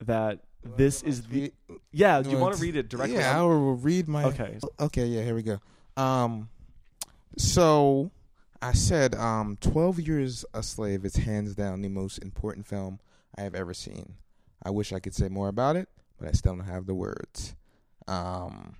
that 0.01 0.41
this 0.65 1.03
is 1.03 1.23
the 1.25 1.53
yeah. 1.93 2.23
Do 2.23 2.31
you 2.31 2.39
want 2.39 2.57
to 2.57 2.63
read 2.63 2.77
it 2.77 2.89
directly? 2.89 3.17
Yeah, 3.17 3.39
I 3.39 3.43
will 3.43 3.75
read 3.77 4.09
my. 4.09 4.25
okay. 4.25 4.59
Okay, 4.81 5.07
yeah, 5.07 5.23
here 5.23 5.35
we 5.35 5.43
go. 5.43 5.61
Um, 5.97 6.49
so 7.37 8.11
I 8.61 8.73
said, 8.73 9.15
um, 9.15 9.57
Twelve 9.61 10.01
Years 10.01 10.45
a 10.53 10.63
Slave 10.63 11.05
is 11.05 11.17
hands 11.17 11.55
down 11.55 11.83
the 11.83 11.89
most 11.89 12.19
important 12.19 12.67
film 12.67 12.99
I 13.37 13.43
have 13.43 13.55
ever 13.55 13.73
seen. 13.75 14.15
I 14.63 14.71
wish 14.71 14.93
I 14.93 14.99
could 14.99 15.15
say 15.15 15.29
more 15.29 15.49
about 15.49 15.77
it, 15.77 15.89
but 16.19 16.29
I 16.29 16.33
still 16.33 16.57
don't 16.57 16.67
have 16.67 16.87
the 16.87 16.95
words. 16.95 17.55
Um, 18.09 18.75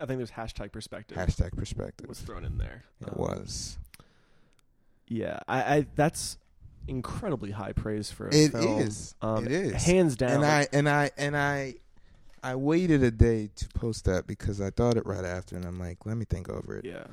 I 0.00 0.06
think 0.06 0.18
there's 0.18 0.32
hashtag 0.32 0.72
perspective 0.72 1.16
hashtag 1.16 1.56
perspective. 1.56 2.08
was 2.08 2.20
thrown 2.20 2.44
in 2.44 2.58
there. 2.58 2.84
It 3.00 3.08
Um, 3.08 3.14
was. 3.16 3.78
Yeah, 5.08 5.38
I, 5.48 5.76
I 5.76 5.86
that's 5.94 6.38
incredibly 6.86 7.50
high 7.52 7.72
praise 7.72 8.10
for 8.10 8.28
a 8.28 8.34
It 8.34 8.52
film. 8.52 8.80
is. 8.80 9.14
Um, 9.22 9.46
it 9.46 9.52
is. 9.52 9.84
hands 9.84 10.16
down. 10.16 10.32
and 10.32 10.44
I 10.44 10.66
and 10.72 10.88
I 10.88 11.10
and 11.16 11.36
I 11.36 11.74
I 12.42 12.56
waited 12.56 13.02
a 13.02 13.10
day 13.10 13.48
to 13.56 13.68
post 13.70 14.04
that 14.04 14.26
because 14.26 14.60
I 14.60 14.68
thought 14.70 14.96
it 14.98 15.06
right 15.06 15.24
after, 15.24 15.56
and 15.56 15.64
I'm 15.64 15.78
like, 15.78 16.04
let 16.04 16.16
me 16.18 16.26
think 16.26 16.50
over 16.50 16.76
it, 16.76 16.84
yeah. 16.84 17.04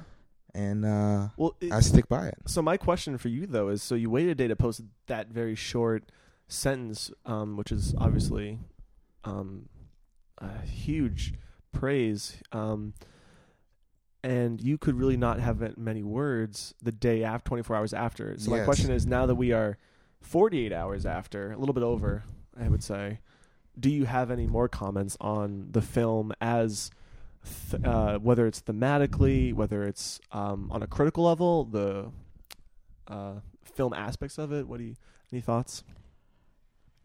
And 0.54 0.86
uh, 0.86 1.30
Well, 1.38 1.56
I 1.72 1.80
stick 1.82 2.08
by 2.08 2.28
it. 2.28 2.36
so 2.48 2.62
my 2.62 2.78
question 2.78 3.18
for 3.18 3.30
you 3.30 3.46
though 3.48 3.70
is: 3.70 3.82
so 3.84 3.96
you 3.96 4.10
waited 4.10 4.32
a 4.32 4.36
day 4.36 4.48
to 4.48 4.56
post 4.56 4.82
that 5.08 5.28
very 5.30 5.56
short 5.56 6.12
sentence, 6.48 7.12
um, 7.26 7.56
which 7.58 7.72
is 7.72 7.94
obviously 7.98 8.60
um, 9.24 9.70
a 10.38 10.60
huge 10.62 11.34
praise, 11.72 12.38
um, 12.52 12.94
and 14.24 14.62
you 14.62 14.78
could 14.78 14.96
really 14.96 15.18
not 15.18 15.40
have 15.40 15.78
many 15.78 16.04
words 16.04 16.74
the 16.82 16.92
day 16.92 17.24
after, 17.24 17.48
24 17.50 17.76
hours 17.76 17.94
after. 17.94 18.38
So 18.38 18.52
my 18.52 18.58
question 18.66 18.92
is: 18.92 19.06
now 19.06 19.26
that 19.26 19.36
we 19.36 19.52
are 19.52 19.78
48 20.22 20.72
hours 20.72 21.06
after, 21.06 21.52
a 21.52 21.58
little 21.58 21.74
bit 21.74 21.84
over, 21.84 22.24
I 22.60 22.68
would 22.68 22.84
say, 22.84 23.20
do 23.80 23.90
you 23.90 24.06
have 24.06 24.30
any 24.30 24.46
more 24.48 24.68
comments 24.68 25.18
on 25.20 25.70
the 25.72 25.82
film 25.82 26.32
as 26.42 26.92
th- 27.70 27.84
uh, 27.84 28.20
whether 28.20 28.48
it's 28.48 28.62
thematically, 28.62 29.54
whether 29.54 29.84
it's 29.84 30.20
um, 30.32 30.70
on 30.72 30.84
a 30.84 30.88
critical 30.88 31.24
level, 31.26 31.66
the 31.66 32.12
uh, 33.08 33.34
film 33.64 33.94
aspects 33.94 34.38
of 34.38 34.52
it. 34.52 34.68
What 34.68 34.78
do 34.78 34.86
you? 34.86 34.96
Any 35.32 35.42
thoughts? 35.42 35.84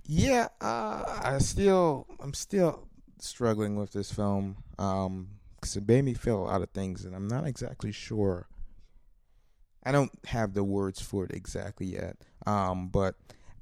Yeah, 0.05 0.49
uh, 0.61 1.05
I 1.23 1.39
still, 1.39 2.07
I'm 2.21 2.35
still 2.35 2.87
struggling 3.19 3.77
with 3.77 3.93
this 3.93 4.13
film 4.13 4.57
um, 4.79 5.29
because 5.57 5.77
it 5.77 5.87
made 5.87 6.05
me 6.05 6.15
feel 6.15 6.43
a 6.43 6.47
lot 6.47 6.63
of 6.63 6.71
things, 6.71 7.05
and 7.05 7.15
I'm 7.15 7.27
not 7.29 7.47
exactly 7.47 7.93
sure. 7.93 8.49
I 9.85 9.93
don't 9.93 10.13
have 10.27 10.55
the 10.55 10.65
words 10.65 11.01
for 11.01 11.25
it 11.25 11.33
exactly 11.33 11.87
yet, 11.87 12.17
um, 12.47 12.89
but 12.89 13.15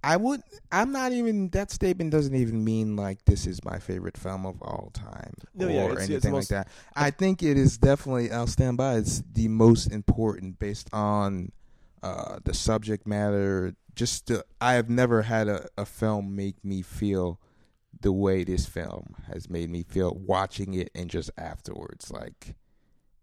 I 0.05 0.17
would. 0.17 0.43
I'm 0.71 0.93
not 0.93 1.13
even. 1.13 1.49
That 1.51 1.71
statement 1.71 2.11
doesn't 2.11 2.35
even 2.35 2.63
mean 2.65 2.97
like 2.97 3.25
this 3.25 3.47
is 3.47 3.65
my 3.65 3.79
favorite 3.79 4.17
film 4.17 4.45
of 4.47 4.61
all 4.63 4.91
time 4.93 5.33
No, 5.55 5.67
or 5.67 5.71
yeah, 5.71 5.85
it's- 5.85 6.01
it's 6.03 6.11
anything 6.11 6.33
most- 6.33 6.51
like 6.51 6.67
that. 6.67 6.73
I 6.95 7.11
think 7.11 7.43
it 7.43 7.57
is 7.57 7.79
definitely. 7.79 8.31
I'll 8.31 8.47
stand 8.47 8.77
by. 8.77 8.97
It's 8.97 9.23
the 9.33 9.49
most 9.49 9.87
important 9.87 10.59
based 10.59 10.89
on 10.93 11.53
uh, 12.03 12.39
the 12.45 12.53
subject 12.55 13.07
matter. 13.07 13.75
Just 13.95 14.27
the, 14.27 14.45
I 14.61 14.75
have 14.75 14.91
never 14.91 15.23
had 15.23 15.49
a, 15.49 15.69
a 15.79 15.87
film 15.87 16.35
make 16.37 16.65
me 16.65 16.83
feel 16.83 17.41
the 18.01 18.13
way 18.13 18.45
this 18.45 18.67
film 18.67 19.15
has 19.33 19.49
made 19.49 19.71
me 19.71 19.83
feel 19.85 20.15
watching 20.15 20.75
it 20.75 20.91
and 20.95 21.09
just 21.09 21.31
afterwards. 21.39 22.11
Like 22.11 22.57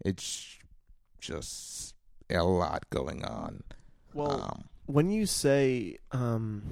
it's 0.03 0.57
just 1.19 1.93
a 2.29 2.43
lot 2.43 2.89
going 2.89 3.23
on. 3.23 3.63
Well, 4.13 4.41
um, 4.41 4.63
when 4.85 5.09
you 5.09 5.25
say 5.25 5.97
um, 6.11 6.63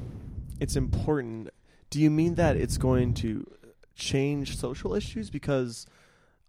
it's 0.60 0.76
important, 0.76 1.50
do 1.89 2.00
you 2.00 2.10
mean 2.10 2.36
that 2.36 2.56
it's 2.58 2.78
going 2.78 3.13
to 3.15 3.45
change 3.95 4.58
social 4.58 4.93
issues? 4.95 5.30
Because 5.30 5.86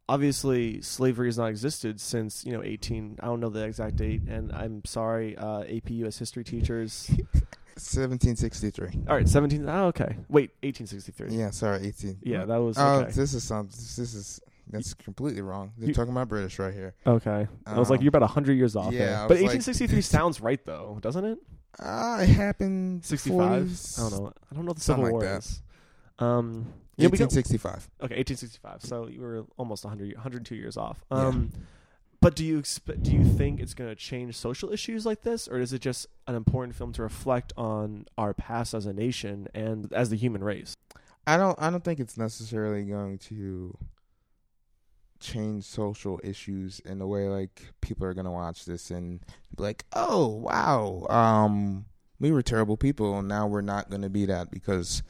obviously 0.08 0.82
slavery 0.82 1.28
has 1.28 1.38
not 1.38 1.46
existed 1.46 2.00
since 2.00 2.44
you 2.44 2.52
know 2.52 2.62
18. 2.62 3.18
I 3.22 3.26
don't 3.26 3.40
know 3.40 3.48
the 3.50 3.64
exact 3.64 3.96
date, 3.96 4.22
and 4.28 4.52
I'm 4.52 4.84
sorry, 4.84 5.36
uh, 5.36 5.62
AP 5.62 5.90
US 5.90 6.18
history 6.18 6.44
teachers. 6.44 7.10
1763. 7.80 9.04
All 9.08 9.16
right, 9.16 9.26
17. 9.26 9.66
Oh, 9.66 9.86
okay. 9.86 10.16
Wait, 10.28 10.50
1863. 10.62 11.34
Yeah, 11.34 11.48
sorry, 11.50 11.86
18. 11.86 12.18
Yeah, 12.22 12.44
that 12.44 12.58
was 12.58 12.76
Oh, 12.76 13.00
okay. 13.00 13.12
this 13.12 13.32
is 13.32 13.42
something. 13.42 13.70
This 13.70 13.98
is 14.14 14.40
that's 14.72 14.94
completely 14.94 15.42
wrong. 15.42 15.72
They're 15.76 15.88
You- 15.88 15.94
talking 15.94 16.12
about 16.12 16.28
British 16.28 16.58
right 16.58 16.72
here. 16.74 16.94
Okay. 17.06 17.46
I 17.66 17.78
was 17.78 17.90
like, 17.90 17.98
Um, 18.00 18.04
you're 18.04 18.08
about 18.10 18.22
100 18.22 18.54
years 18.54 18.76
off 18.76 18.92
yeah. 18.92 19.26
But 19.28 19.34
was 19.38 19.42
like- 19.42 19.50
1863 19.52 20.00
sounds 20.02 20.40
right, 20.40 20.64
though, 20.64 20.98
doesn't 21.00 21.24
it? 21.24 21.38
Ah, 21.78 22.20
it 22.20 22.28
happened 22.28 23.04
65? 23.04 23.62
40s, 23.64 23.98
I 23.98 24.10
don't 24.10 24.22
know. 24.24 24.32
I 24.50 24.54
don't 24.54 24.64
know 24.64 24.72
the 24.72 24.80
Civil 24.80 25.04
like 25.04 25.12
War 25.12 25.22
that. 25.22 25.38
is. 25.38 25.62
Um, 26.18 26.66
yeah, 26.96 27.06
we 27.08 27.16
got, 27.16 27.32
1865. 27.32 27.88
okay, 28.02 28.16
1865. 28.16 28.82
So 28.82 29.06
you 29.08 29.20
were 29.20 29.44
almost 29.56 29.84
100, 29.84 30.12
102 30.14 30.54
years 30.56 30.76
off. 30.76 31.04
Yeah. 31.10 31.26
Um, 31.28 31.52
But 32.20 32.36
do 32.36 32.44
you 32.44 32.58
expect? 32.58 33.04
Do 33.04 33.12
you 33.12 33.24
think 33.24 33.60
it's 33.60 33.72
going 33.72 33.88
to 33.88 33.96
change 33.96 34.36
social 34.36 34.70
issues 34.70 35.06
like 35.06 35.22
this, 35.22 35.48
or 35.48 35.58
is 35.58 35.72
it 35.72 35.78
just 35.80 36.06
an 36.26 36.34
important 36.34 36.74
film 36.74 36.92
to 36.92 37.02
reflect 37.02 37.54
on 37.56 38.04
our 38.18 38.34
past 38.34 38.74
as 38.74 38.84
a 38.84 38.92
nation 38.92 39.48
and 39.54 39.90
as 39.94 40.10
the 40.10 40.16
human 40.16 40.44
race? 40.44 40.74
I 41.26 41.38
don't. 41.38 41.58
I 41.58 41.70
don't 41.70 41.82
think 41.82 41.98
it's 41.98 42.18
necessarily 42.18 42.84
going 42.84 43.16
to 43.30 43.74
change 45.20 45.64
social 45.64 46.18
issues 46.24 46.80
in 46.80 47.00
a 47.00 47.06
way 47.06 47.28
like 47.28 47.62
people 47.80 48.06
are 48.06 48.14
gonna 48.14 48.32
watch 48.32 48.64
this 48.64 48.90
and 48.90 49.20
be 49.56 49.62
like, 49.62 49.84
oh 49.92 50.26
wow, 50.26 51.06
um, 51.08 51.84
we 52.18 52.30
were 52.32 52.42
terrible 52.42 52.76
people, 52.76 53.18
and 53.18 53.28
now 53.28 53.46
we're 53.46 53.60
not 53.60 53.90
gonna 53.90 54.08
be 54.08 54.26
that 54.26 54.50
because 54.50 55.02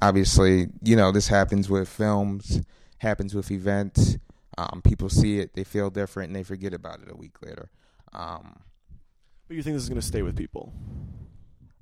obviously, 0.00 0.68
you 0.82 0.96
know, 0.96 1.12
this 1.12 1.28
happens 1.28 1.68
with 1.70 1.88
films, 1.88 2.60
happens 2.98 3.34
with 3.34 3.50
events. 3.50 4.18
Um, 4.58 4.82
people 4.84 5.08
see 5.08 5.38
it, 5.38 5.54
they 5.54 5.64
feel 5.64 5.88
different, 5.90 6.28
and 6.28 6.36
they 6.36 6.42
forget 6.42 6.74
about 6.74 7.00
it 7.00 7.10
a 7.10 7.16
week 7.16 7.40
later. 7.42 7.70
Um, 8.12 8.60
But 9.48 9.56
you 9.56 9.62
think 9.62 9.76
this 9.76 9.84
is 9.84 9.88
to 9.88 10.02
stay 10.02 10.22
with 10.22 10.36
people? 10.36 10.72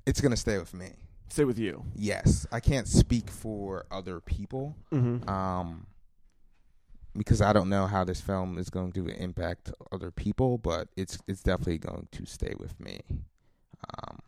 it's 0.05 0.19
gonna 0.19 0.37
stay 0.37 0.57
with 0.57 0.73
me. 0.73 0.89
Stay 1.29 1.45
with 1.45 1.59
you. 1.59 1.85
Yes, 1.95 2.45
I 2.51 2.59
can't 2.59 2.87
speak 2.87 3.29
for 3.29 3.85
other 3.91 4.19
people. 4.19 4.75
Mm-hmm. 4.91 5.29
um, 5.29 5.85
because 7.15 7.41
I 7.41 7.53
don't 7.53 7.69
know 7.69 7.87
how 7.87 8.03
this 8.03 8.21
film 8.21 8.57
is 8.57 8.69
going 8.69 8.91
to 8.93 9.07
impact 9.07 9.71
other 9.91 10.11
people, 10.11 10.57
but 10.57 10.87
it's 10.95 11.19
it's 11.27 11.43
definitely 11.43 11.79
going 11.79 12.07
to 12.11 12.25
stay 12.25 12.53
with 12.57 12.79
me. 12.79 13.01
Um, 13.97 14.19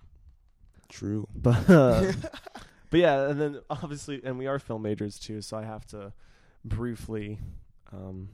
true. 0.89 1.27
But 1.35 1.69
uh, 1.69 2.11
but 2.89 2.99
yeah, 2.99 3.29
and 3.29 3.39
then 3.39 3.59
obviously, 3.69 4.21
and 4.23 4.37
we 4.37 4.47
are 4.47 4.59
film 4.59 4.81
majors 4.81 5.17
too, 5.19 5.41
so 5.41 5.57
I 5.57 5.63
have 5.63 5.85
to 5.87 6.13
briefly 6.65 7.39
um, 7.91 8.29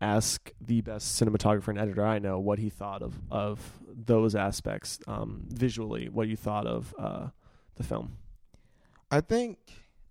ask 0.00 0.52
the 0.60 0.80
best 0.82 1.20
cinematographer 1.20 1.68
and 1.68 1.78
editor 1.78 2.04
I 2.04 2.18
know 2.18 2.38
what 2.38 2.58
he 2.58 2.70
thought 2.70 3.02
of 3.02 3.14
of 3.30 3.78
those 3.88 4.34
aspects 4.34 4.98
um, 5.06 5.46
visually. 5.48 6.08
What 6.08 6.28
you 6.28 6.36
thought 6.36 6.66
of 6.66 6.94
uh, 6.98 7.28
the 7.76 7.82
film? 7.82 8.18
I 9.10 9.20
think 9.20 9.58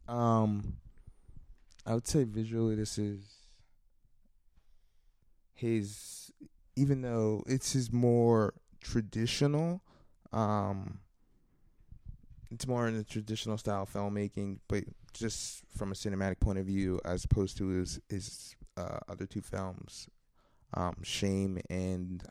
um, 0.08 0.78
I 1.86 1.94
would 1.94 2.08
say 2.08 2.24
visually 2.24 2.76
this 2.76 2.98
is 2.98 3.35
his, 5.56 6.32
even 6.76 7.02
though 7.02 7.44
it's 7.48 7.74
his 7.74 7.92
more 7.92 8.54
traditional. 8.82 9.82
Um, 10.32 11.00
it's 12.52 12.68
more 12.68 12.88
in 12.88 12.98
the 12.98 13.04
traditional 13.04 13.58
style 13.58 13.88
filmmaking, 13.92 14.60
but 14.68 14.84
just 15.14 15.64
from 15.76 15.92
a 15.92 15.96
cinematic 15.96 16.40
point 16.40 16.60
of 16.60 16.66
view, 16.66 17.02
as 17.04 17.26
opposed 17.26 17.58
to 17.58 17.68
his 17.70 18.00
his 18.10 18.56
uh, 18.78 19.00
other 19.10 19.26
two 19.26 19.42
films, 19.42 20.08
um, 20.74 20.96
Shame 21.04 21.60
and 21.70 22.24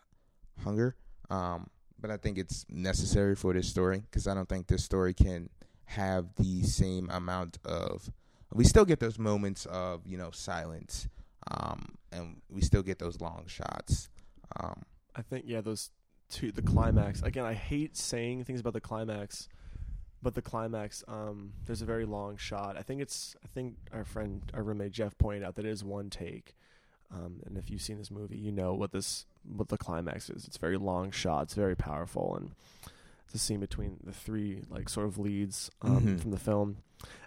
Hunger. 0.62 0.96
Um, 1.30 1.68
but 2.00 2.10
I 2.10 2.16
think 2.16 2.38
it's 2.38 2.66
necessary 2.68 3.34
for 3.34 3.52
this 3.54 3.68
story 3.68 4.00
because 4.00 4.26
I 4.26 4.34
don't 4.34 4.48
think 4.48 4.66
this 4.66 4.84
story 4.84 5.14
can 5.14 5.48
have 5.86 6.34
the 6.36 6.62
same 6.62 7.08
amount 7.10 7.58
of. 7.64 8.10
We 8.52 8.64
still 8.64 8.84
get 8.84 9.00
those 9.00 9.18
moments 9.18 9.66
of 9.66 10.02
you 10.06 10.16
know 10.16 10.30
silence, 10.30 11.08
um, 11.50 11.96
and 12.12 12.40
we 12.48 12.60
still 12.60 12.82
get 12.82 12.98
those 12.98 13.20
long 13.20 13.44
shots. 13.46 14.08
Um, 14.56 14.82
I 15.14 15.22
think 15.22 15.44
yeah, 15.46 15.60
those 15.60 15.90
two 16.30 16.52
the 16.52 16.62
climax. 16.62 17.22
Again, 17.22 17.44
I 17.44 17.54
hate 17.54 17.96
saying 17.96 18.44
things 18.44 18.60
about 18.60 18.72
the 18.72 18.80
climax, 18.80 19.48
but 20.22 20.34
the 20.34 20.42
climax 20.42 21.04
um 21.08 21.52
there's 21.66 21.82
a 21.82 21.86
very 21.86 22.04
long 22.04 22.36
shot. 22.36 22.76
I 22.76 22.82
think 22.82 23.00
it's 23.00 23.36
I 23.44 23.48
think 23.48 23.76
our 23.92 24.04
friend 24.04 24.42
our 24.54 24.62
roommate 24.62 24.92
Jeff 24.92 25.16
pointed 25.18 25.44
out 25.44 25.56
that 25.56 25.64
it 25.64 25.70
is 25.70 25.84
one 25.84 26.10
take. 26.10 26.54
Um, 27.12 27.40
and 27.46 27.56
if 27.56 27.70
you've 27.70 27.82
seen 27.82 27.98
this 27.98 28.10
movie, 28.10 28.38
you 28.38 28.50
know 28.50 28.74
what 28.74 28.92
this 28.92 29.26
what 29.44 29.68
the 29.68 29.78
climax 29.78 30.30
is. 30.30 30.46
It's 30.46 30.56
very 30.56 30.76
long 30.78 31.10
shot. 31.10 31.44
It's 31.44 31.54
very 31.54 31.76
powerful, 31.76 32.34
and 32.34 32.52
it's 33.34 33.42
a 33.42 33.46
scene 33.46 33.60
between 33.60 33.98
the 34.04 34.12
three 34.12 34.62
like 34.70 34.88
sort 34.88 35.06
of 35.06 35.18
leads 35.18 35.70
um, 35.82 36.00
Mhm. 36.00 36.20
from 36.20 36.30
the 36.30 36.38
film. 36.38 36.76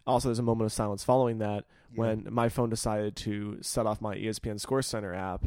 Also, 0.06 0.30
there's 0.30 0.40
a 0.40 0.44
moment 0.44 0.66
of 0.66 0.72
silence 0.72 1.04
following 1.04 1.40
that 1.40 1.66
when 1.96 2.26
my 2.30 2.50
phone 2.50 2.70
decided 2.70 3.16
to 3.18 3.58
set 3.62 3.86
off 3.86 4.02
my 4.02 4.16
ESPN 4.16 4.60
Score 4.60 4.82
Center 4.82 5.14
app, 5.14 5.44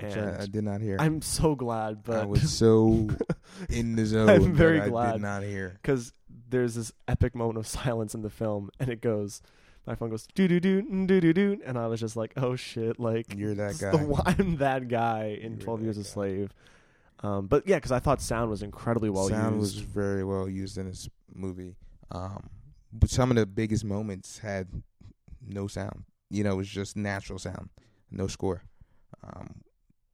which 0.00 0.14
and 0.14 0.30
I, 0.36 0.42
I 0.42 0.46
did 0.46 0.64
not 0.64 0.80
hear. 0.80 0.96
I'm 0.98 1.22
so 1.22 1.54
glad, 1.54 2.02
but 2.02 2.16
I 2.18 2.24
was 2.26 2.50
so 2.52 3.08
in 3.68 3.94
the 3.96 4.04
zone. 4.04 4.28
I'm 4.28 4.52
very 4.54 4.78
that 4.80 4.86
I 4.86 4.88
glad. 4.90 5.12
did 5.12 5.22
not 5.22 5.42
hear. 5.44 5.78
because 5.82 6.12
there's 6.48 6.74
this 6.74 6.92
epic 7.06 7.34
moment 7.36 7.58
of 7.58 7.66
silence 7.80 8.14
in 8.14 8.22
the 8.22 8.30
film, 8.30 8.70
and 8.80 8.90
it 8.90 9.00
goes, 9.00 9.40
my 9.86 9.94
phone 9.94 10.10
goes 10.10 10.26
doo 10.34 10.48
doo 10.48 10.58
doo 10.60 10.82
doo 11.06 11.20
doo 11.20 11.32
doo, 11.32 11.60
and 11.64 11.78
I 11.78 11.86
was 11.86 12.00
just 12.00 12.16
like, 12.16 12.32
oh 12.36 12.56
shit, 12.56 12.98
like 12.98 13.34
You're 13.36 13.54
that 13.54 13.78
guy. 13.80 13.92
The, 13.92 14.22
I'm 14.26 14.56
that 14.56 14.88
guy 14.88 15.38
in 15.40 15.52
You're 15.52 15.60
Twelve 15.60 15.78
that 15.80 15.84
Years 15.84 15.98
a. 15.98 16.04
Slave. 16.04 16.52
Um, 17.22 17.46
but 17.46 17.66
yeah, 17.66 17.76
because 17.76 17.92
I 17.92 17.98
thought 17.98 18.20
sound 18.20 18.50
was 18.50 18.62
incredibly 18.62 19.10
well 19.10 19.28
sound 19.28 19.60
used. 19.60 19.76
was 19.76 19.84
very 19.84 20.24
well 20.24 20.48
used 20.48 20.78
in 20.78 20.88
this 20.88 21.08
movie. 21.34 21.76
Um, 22.10 22.48
but 22.92 23.10
some 23.10 23.30
of 23.30 23.36
the 23.36 23.46
biggest 23.46 23.84
moments 23.84 24.38
had 24.38 24.68
no 25.46 25.66
sound. 25.66 26.04
You 26.30 26.44
know, 26.44 26.52
it 26.52 26.56
was 26.56 26.68
just 26.68 26.96
natural 26.96 27.38
sound, 27.38 27.70
no 28.10 28.26
score, 28.26 28.62
um, 29.22 29.62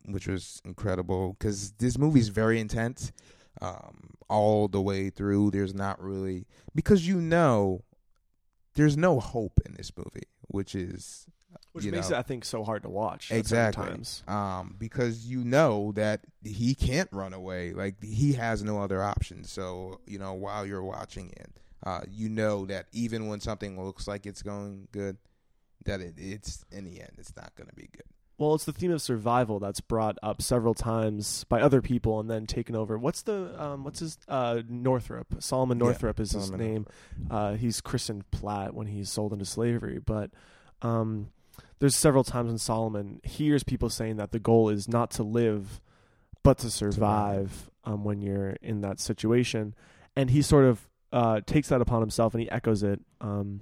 which 0.07 0.27
was 0.27 0.61
incredible 0.65 1.37
because 1.39 1.73
this 1.73 1.99
movie 1.99 2.21
is 2.21 2.29
very 2.29 2.59
intense 2.59 3.13
um, 3.61 4.11
all 4.29 4.69
the 4.69 4.81
way 4.81 5.11
through. 5.11 5.51
There's 5.51 5.75
not 5.75 6.03
really 6.03 6.47
because 6.75 7.07
you 7.07 7.21
know 7.21 7.85
there's 8.75 8.97
no 8.97 9.21
hope 9.21 9.61
in 9.65 9.75
this 9.75 9.93
movie, 9.97 10.27
which 10.49 10.75
is 10.75 11.27
which 11.77 11.87
makes 11.87 12.11
know. 12.11 12.17
it, 12.17 12.19
I 12.19 12.23
think, 12.23 12.45
so 12.45 12.65
hard 12.65 12.83
to 12.83 12.89
watch. 12.89 13.31
Exactly. 13.31 13.87
Times. 13.87 14.23
um, 14.27 14.75
because 14.79 15.27
you 15.27 15.45
know 15.45 15.93
that 15.93 16.21
he 16.43 16.75
can't 16.75 17.09
run 17.13 17.33
away. 17.33 17.73
Like 17.73 18.03
he 18.03 18.33
has 18.35 18.63
no 18.63 18.81
other 18.83 19.03
option. 19.03 19.45
So 19.45 20.01
you 20.07 20.19
know 20.19 20.33
while 20.33 20.67
you're 20.67 20.83
watching 20.83 21.31
it, 21.37 21.61
uh, 21.85 22.01
you 22.11 22.29
know 22.29 22.67
that 22.67 22.87
even 22.93 23.29
when 23.29 23.41
something 23.41 23.83
looks 23.83 24.09
like 24.09 24.27
it's 24.27 24.43
going 24.43 24.89
good, 24.93 25.19
that 25.85 26.01
it, 26.01 26.15
it's 26.17 26.65
in 26.73 26.85
the 26.85 27.01
end 27.01 27.13
it's 27.19 27.35
not 27.37 27.55
going 27.57 27.69
to 27.69 27.77
be 27.77 27.89
good. 27.93 28.05
Well, 28.39 28.55
it's 28.55 28.67
the 28.67 28.73
theme 28.73 28.93
of 28.93 29.01
survival 29.01 29.59
that's 29.59 29.81
brought 29.81 30.19
up 30.23 30.43
several 30.43 30.75
times 30.75 31.45
by 31.45 31.63
other 31.63 31.81
people 31.81 32.21
and 32.21 32.29
then 32.29 32.47
taken 32.47 32.77
over. 32.77 32.99
What's 32.99 33.23
the 33.23 33.63
um, 33.63 33.83
what's 33.83 34.01
his 34.01 34.19
uh, 34.29 34.61
Northrop? 34.69 35.43
Solomon 35.43 35.79
Yeah, 35.79 35.85
Northrop 35.85 36.21
is 36.21 36.33
his 36.33 36.51
name. 36.51 36.87
Uh, 37.31 37.55
he's 37.55 37.81
christened 37.81 38.31
Platt 38.31 38.75
when 38.75 38.89
he's 38.89 39.09
sold 39.09 39.33
into 39.33 39.47
slavery, 39.47 39.99
but 39.99 40.33
um, 40.83 41.31
there's 41.79 41.97
several 41.97 42.25
times 42.25 42.49
when 42.49 42.59
Solomon 42.59 43.21
hears 43.23 43.63
people 43.63 43.91
saying 43.91 44.17
that 44.17 44.33
the 44.33 44.39
goal 44.39 44.69
is 44.69 44.89
not 44.89 45.11
to 45.13 45.23
live, 45.23 45.81
but 46.43 46.59
to 46.59 46.71
survive 46.71 47.71
um, 47.85 48.05
when 48.05 48.21
you're 48.23 48.57
in 48.63 48.81
that 48.81 49.01
situation, 49.01 49.75
and 50.15 50.31
he 50.31 50.43
sort 50.43 50.65
of 50.65 50.89
uh, 51.13 51.41
takes 51.47 51.69
that 51.69 51.81
upon 51.81 52.01
himself 52.01 52.35
and 52.35 52.43
he 52.43 52.51
echoes 52.51 52.83
it 52.83 53.01
um, 53.21 53.61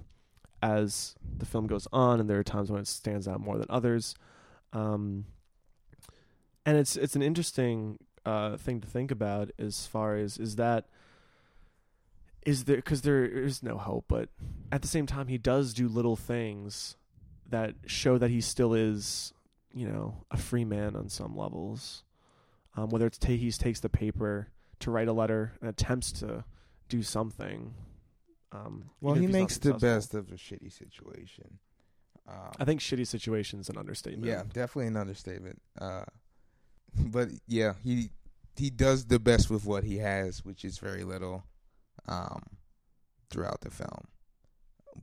as 0.63 1.15
the 1.37 1.47
film 1.47 1.67
goes 1.67 1.89
on, 1.93 2.21
and 2.21 2.31
there 2.31 2.39
are 2.39 2.45
times 2.45 2.71
when 2.71 2.81
it 2.81 2.87
stands 2.87 3.27
out 3.27 3.41
more 3.41 3.59
than 3.59 3.67
others. 3.69 4.15
Um, 4.73 5.27
and 6.65 6.79
it's 6.79 6.97
it's 6.97 7.17
an 7.17 7.23
interesting 7.23 7.99
uh, 8.25 8.57
thing 8.57 8.81
to 8.81 8.89
think 8.89 9.11
about 9.11 9.51
as 9.59 9.87
far 9.87 10.17
as 10.17 10.39
is 10.39 10.57
that 10.57 10.87
is 12.47 12.65
there 12.65 12.77
because 12.77 13.03
there 13.03 13.25
is 13.25 13.63
no 13.63 13.77
hope, 13.77 14.05
but 14.09 14.29
at 14.71 14.83
the 14.83 14.89
same 14.89 15.07
time 15.07 15.29
he 15.29 15.39
does 15.39 15.75
do 15.75 15.89
little 15.89 16.17
things 16.17 16.97
that 17.51 17.75
show 17.87 18.19
that 18.19 18.31
he 18.31 18.41
still 18.41 18.75
is 18.75 19.33
you 19.73 19.87
know 19.89 20.25
a 20.31 20.37
free 20.37 20.65
man 20.65 20.97
on 20.97 21.09
some 21.09 21.37
levels. 21.37 22.05
Um, 22.77 22.89
whether 22.91 23.07
it's 23.07 23.19
ta- 23.19 23.29
he 23.29 23.51
takes 23.53 23.81
the 23.81 23.89
paper 23.89 24.49
to 24.81 24.91
write 24.91 25.07
a 25.07 25.13
letter 25.13 25.53
and 25.61 25.71
attempts 25.71 26.11
to 26.13 26.45
do 26.89 27.03
something. 27.03 27.73
Um, 28.51 28.91
Well, 29.01 29.15
he 29.15 29.21
if 29.21 29.29
he's 29.29 29.35
not 29.35 29.41
makes 29.41 29.59
the 29.59 29.75
best 29.75 30.15
of 30.15 30.31
a 30.33 30.35
shitty 30.35 30.73
situation. 30.73 31.59
Um, 32.27 32.53
I 32.59 32.65
think 32.65 32.81
shitty 32.81 33.07
situation's 33.07 33.69
an 33.69 33.77
understatement. 33.77 34.27
Yeah, 34.27 34.43
definitely 34.53 34.89
an 34.89 34.97
understatement. 34.97 35.61
Uh, 35.81 36.05
but 36.99 37.29
yeah, 37.47 37.75
he 37.83 38.11
he 38.57 38.71
does 38.71 39.07
the 39.07 39.19
best 39.19 39.51
with 39.51 39.65
what 39.65 39.85
he 39.85 39.99
has, 39.99 40.45
which 40.45 40.65
is 40.65 40.79
very 40.79 41.05
little, 41.05 41.45
um, 42.07 42.43
throughout 43.31 43.61
the 43.61 43.71
film. 43.71 44.07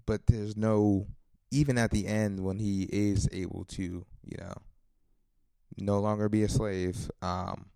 But 0.05 0.27
there's 0.27 0.55
no, 0.55 1.07
even 1.51 1.77
at 1.77 1.91
the 1.91 2.07
end 2.07 2.39
when 2.39 2.59
he 2.59 2.83
is 2.83 3.27
able 3.31 3.65
to, 3.65 3.83
you 4.23 4.37
know, 4.39 4.53
no 5.77 5.99
longer 5.99 6.29
be 6.29 6.43
a 6.43 6.49
slave. 6.49 7.11
Um, 7.21 7.67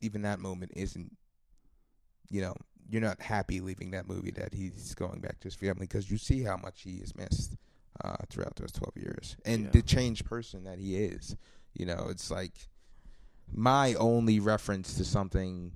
even 0.00 0.22
that 0.22 0.38
moment 0.38 0.72
isn't, 0.76 1.16
you 2.30 2.40
know, 2.40 2.54
you're 2.88 3.02
not 3.02 3.20
happy 3.20 3.60
leaving 3.60 3.90
that 3.90 4.08
movie 4.08 4.30
that 4.32 4.54
he's 4.54 4.94
going 4.94 5.20
back 5.20 5.38
to 5.40 5.44
his 5.48 5.54
family 5.54 5.86
because 5.86 6.10
you 6.10 6.18
see 6.18 6.42
how 6.42 6.56
much 6.56 6.82
he 6.82 6.96
is 6.96 7.14
missed 7.14 7.56
uh, 8.04 8.16
throughout 8.28 8.56
those 8.56 8.72
12 8.72 8.96
years 8.96 9.36
and 9.44 9.64
Yeah. 9.64 9.70
the 9.72 9.82
changed 9.82 10.24
person 10.24 10.64
that 10.64 10.78
he 10.78 10.96
is. 10.96 11.36
You 11.74 11.86
know, 11.86 12.06
it's 12.10 12.30
like 12.30 12.68
my 13.52 13.94
only 13.94 14.40
reference 14.40 14.94
to 14.94 15.04
something 15.04 15.72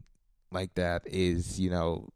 like 0.51 0.75
that 0.75 1.03
is, 1.07 1.61
you 1.61 1.71
know, 1.71 2.09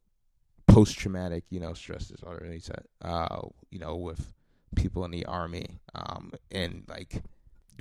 post 0.67 0.99
traumatic, 0.99 1.45
you 1.51 1.61
know, 1.61 1.75
stress 1.75 2.09
disorder, 2.09 2.45
and 2.45 2.55
he 2.55 2.61
said, 2.61 2.85
uh, 3.03 3.41
you 3.71 3.79
know, 3.79 3.97
with 3.97 4.33
people 4.75 5.05
in 5.05 5.11
the 5.11 5.25
army. 5.27 5.81
Um, 5.95 6.33
and 6.51 6.85
like 6.89 7.23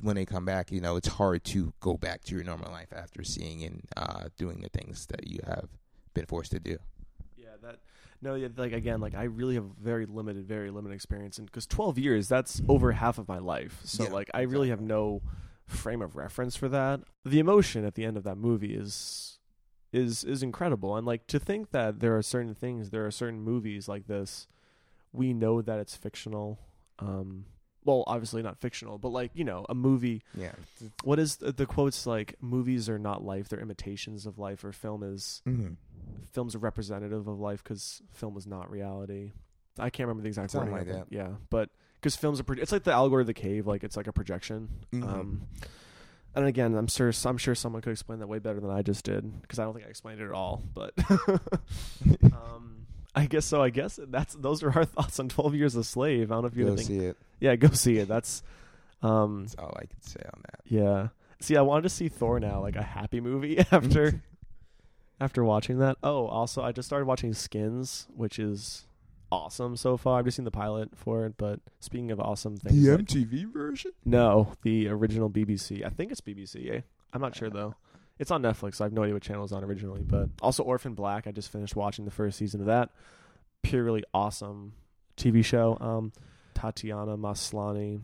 when 0.02 0.16
they 0.16 0.26
come 0.26 0.46
back, 0.46 0.72
you 0.72 0.82
know, 0.82 0.96
it's 0.96 1.08
hard 1.08 1.44
to 1.46 1.74
go 1.80 1.96
back 1.96 2.24
to 2.26 2.36
your 2.36 2.44
normal 2.44 2.72
life 2.72 2.94
after 2.96 3.24
seeing 3.24 3.64
and 3.64 3.84
uh, 3.96 4.26
doing 4.38 4.62
the 4.62 4.70
things 4.70 5.06
that 5.08 5.28
you 5.28 5.40
have 5.46 5.70
been 6.14 6.26
forced 6.26 6.52
to 6.52 6.60
do. 6.60 6.78
Yeah, 7.36 7.56
that 7.62 7.80
no, 8.22 8.36
yeah, 8.36 8.48
like 8.56 8.74
again, 8.74 9.00
like 9.00 9.16
I 9.16 9.24
really 9.24 9.56
have 9.56 9.66
very 9.82 10.06
limited, 10.06 10.48
very 10.48 10.72
limited 10.72 10.96
experience, 10.96 11.38
and 11.38 11.46
because 11.46 11.68
twelve 11.68 11.98
years, 11.98 12.28
that's 12.28 12.62
over 12.68 12.92
half 12.94 13.18
of 13.18 13.28
my 13.28 13.38
life. 13.38 13.80
So 13.84 14.06
Yeah, 14.06 14.12
like 14.12 14.32
I 14.34 14.42
really 14.42 14.70
have 14.70 14.82
no 14.82 15.22
frame 15.66 16.02
of 16.02 16.16
reference 16.16 16.56
for 16.56 16.68
that. 16.70 17.02
The 17.26 17.40
emotion 17.40 17.86
at 17.86 17.96
the 17.96 18.06
end 18.06 18.18
of 18.18 18.24
that 18.24 18.38
movie 18.38 18.74
is 18.74 19.38
is 19.94 20.24
is 20.24 20.42
incredible, 20.44 20.96
and 20.96 21.06
like 21.06 21.28
to 21.28 21.40
think 21.40 21.72
that 21.72 22.00
there 22.00 22.18
are 22.18 22.24
certain 22.24 22.56
things, 22.56 22.90
there 22.90 23.06
are 23.06 23.12
certain 23.12 23.42
movies 23.42 23.88
like 23.88 24.08
this, 24.08 24.48
we 25.14 25.34
know 25.34 25.62
that 25.62 25.80
it's 25.80 25.96
fictional. 25.96 26.60
Um, 27.00 27.46
well, 27.86 28.04
obviously 28.08 28.42
not 28.44 28.58
fictional, 28.58 28.98
but 28.98 29.10
like 29.10 29.32
you 29.34 29.44
know, 29.46 29.66
a 29.70 29.76
movie 29.76 30.22
Yeah. 30.36 30.52
what 31.04 31.20
is 31.20 31.38
the, 31.38 31.52
the 31.54 31.66
quotes 31.66 32.06
like 32.06 32.36
movies 32.42 32.90
are 32.90 33.00
not 33.00 33.24
life 33.24 33.48
they're 33.50 33.60
imitations 33.62 34.26
of 34.26 34.38
life 34.38 34.64
or 34.66 34.72
film 34.74 35.04
is 35.04 35.42
Mm-hmm. 35.48 35.74
film's 36.34 36.54
a 36.56 36.60
representative 36.60 37.28
of 37.28 37.40
life 37.40 37.64
because 37.64 38.02
film 38.14 38.36
is 38.38 38.46
not 38.46 38.70
reality 38.70 39.32
i 39.80 39.90
can't 39.90 40.08
remember 40.08 40.24
the 40.24 40.28
exact 40.30 40.52
Something 40.52 40.72
wording 40.74 40.88
like 40.90 40.98
it. 41.04 41.08
yeah 41.12 41.30
but 41.50 41.70
because 41.96 42.16
film's 42.16 42.40
are 42.40 42.44
pro- 42.44 42.58
it's 42.62 42.72
like 42.72 42.84
the 42.84 42.92
allegory 42.92 43.22
of 43.22 43.28
the 43.28 43.34
cave 43.34 43.68
like 43.68 43.84
it's 43.84 43.96
like 43.96 44.08
a 44.08 44.12
projection 44.14 44.68
Mhm. 44.92 45.04
um 45.08 45.42
and 46.36 46.46
again 46.46 46.76
i'm 46.76 46.88
sure 46.88 47.12
i'm 47.26 47.38
sure 47.38 47.56
someone 47.56 47.82
could 47.82 47.92
explain 47.92 48.20
that 48.20 48.28
way 48.28 48.40
better 48.40 48.60
than 48.60 48.70
i 48.72 48.82
just 48.82 49.06
did 49.06 49.42
because 49.42 49.60
i 49.60 49.64
don't 49.64 49.74
think 49.76 49.86
i 49.86 49.90
explained 49.90 50.20
it 50.20 50.26
at 50.26 50.32
all 50.32 50.62
but 50.74 50.94
um 52.34 52.77
i 53.18 53.26
guess 53.26 53.46
so 53.46 53.62
i 53.62 53.70
guess 53.70 54.00
that's 54.10 54.34
those 54.36 54.64
are 54.64 54.72
our 54.72 54.86
thoughts 54.96 55.20
on 55.20 55.28
12 55.30 55.56
years 55.56 55.76
a 55.76 55.84
slave 55.84 56.32
i 56.32 56.36
don't 56.36 56.44
know 56.44 56.48
if 56.48 56.56
you 56.58 56.66
Go 56.66 56.74
anything 56.74 57.00
see 57.00 57.06
it. 57.06 57.18
yeah 57.40 57.56
go 57.56 57.70
see 57.70 57.98
it 57.98 58.08
that's 58.08 58.44
um 59.02 59.44
That's 59.44 59.56
all 59.56 59.74
I 59.80 59.86
can 59.86 60.02
say 60.02 60.22
on 60.34 60.42
that. 60.50 60.60
yeah. 60.66 61.08
See, 61.40 61.56
I 61.56 61.62
wanted 61.62 61.84
to 61.84 61.90
see 61.90 62.10
Thor 62.10 62.40
now, 62.40 62.62
like 62.62 62.76
a 62.76 62.82
happy 62.82 63.22
movie 63.22 63.60
after 63.72 64.24
after 65.22 65.44
watching 65.44 65.78
that. 65.80 65.98
Oh, 66.04 66.26
also 66.28 66.64
I 66.64 66.72
just 66.72 66.88
started 66.88 67.06
watching 67.06 67.32
Skins, 67.34 68.08
which 68.16 68.40
is 68.40 68.88
awesome 69.32 69.76
so 69.78 69.98
far. 69.98 70.18
I've 70.20 70.26
just 70.26 70.38
seen 70.38 70.46
the 70.46 70.52
pilot 70.52 70.90
for 70.96 71.26
it, 71.28 71.36
but 71.38 71.60
speaking 71.80 72.10
of 72.12 72.20
awesome 72.20 72.58
things, 72.58 72.84
The 72.84 72.92
like- 72.98 73.06
MTV 73.06 73.54
version? 73.54 73.92
no, 74.04 74.54
the 74.64 74.88
original 74.88 75.30
BBC. 75.30 75.86
I 75.86 75.90
think 75.90 76.12
it's 76.12 76.22
BBC. 76.22 76.76
Eh? 76.78 76.82
I'm 77.14 77.22
not 77.22 77.36
sure 77.36 77.50
though. 77.52 77.76
It's 78.20 78.32
on 78.32 78.42
Netflix. 78.42 78.76
So 78.76 78.84
I 78.84 78.88
have 78.88 78.94
no 78.94 79.04
idea 79.04 79.14
what 79.14 79.24
channel 79.24 79.44
it's 79.44 79.54
on 79.54 79.64
originally, 79.64 80.02
but 80.02 80.30
also 80.42 80.64
Orphan 80.64 80.94
Black. 80.94 81.28
I 81.28 81.32
just 81.32 81.52
finished 81.52 81.76
watching 81.76 82.06
the 82.06 82.12
first 82.12 82.38
season 82.38 82.62
of 82.62 82.68
that. 82.68 82.90
Purely 83.62 84.04
awesome 84.14 84.74
TV 85.18 85.44
show. 85.44 85.78
Um, 85.80 86.14
Tatiana 86.54 87.18
Maslany, 87.18 88.02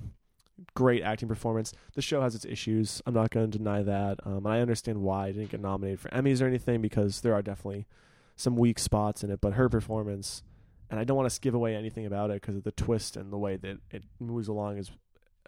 great 0.76 1.04
acting 1.04 1.28
performance. 1.28 1.74
The 1.96 2.02
show 2.02 2.22
has 2.22 2.36
its 2.36 2.46
issues. 2.46 3.02
I'm 3.06 3.14
not 3.14 3.32
going 3.32 3.50
to 3.50 3.58
deny 3.58 3.82
that. 3.84 4.20
Um, 4.26 4.46
and 4.46 4.54
I 4.54 4.60
understand 4.60 5.02
why 5.02 5.28
I 5.28 5.32
didn't 5.32 5.50
get 5.50 5.62
nominated 5.62 6.00
for 6.00 6.10
Emmys 6.10 6.42
or 6.42 6.46
anything 6.46 6.82
because 6.82 7.22
there 7.22 7.34
are 7.34 7.42
definitely 7.42 7.88
some 8.36 8.56
weak 8.56 8.80
spots 8.80 9.24
in 9.24 9.32
it. 9.32 9.42
But 9.42 9.54
her 9.54 9.70
performance, 9.70 10.44
and 10.90 11.00
I 11.00 11.04
don't 11.04 11.18
want 11.18 11.32
to 11.32 11.40
give 11.42 11.54
away 11.54 11.76
anything 11.76 12.06
about 12.06 12.30
it 12.30 12.42
because 12.42 12.56
of 12.56 12.64
the 12.64 12.72
twist 12.72 13.18
and 13.18 13.32
the 13.32 13.38
way 13.38 13.56
that 13.58 13.80
it 13.92 14.04
moves 14.20 14.48
along 14.48 14.78
is 14.78 14.92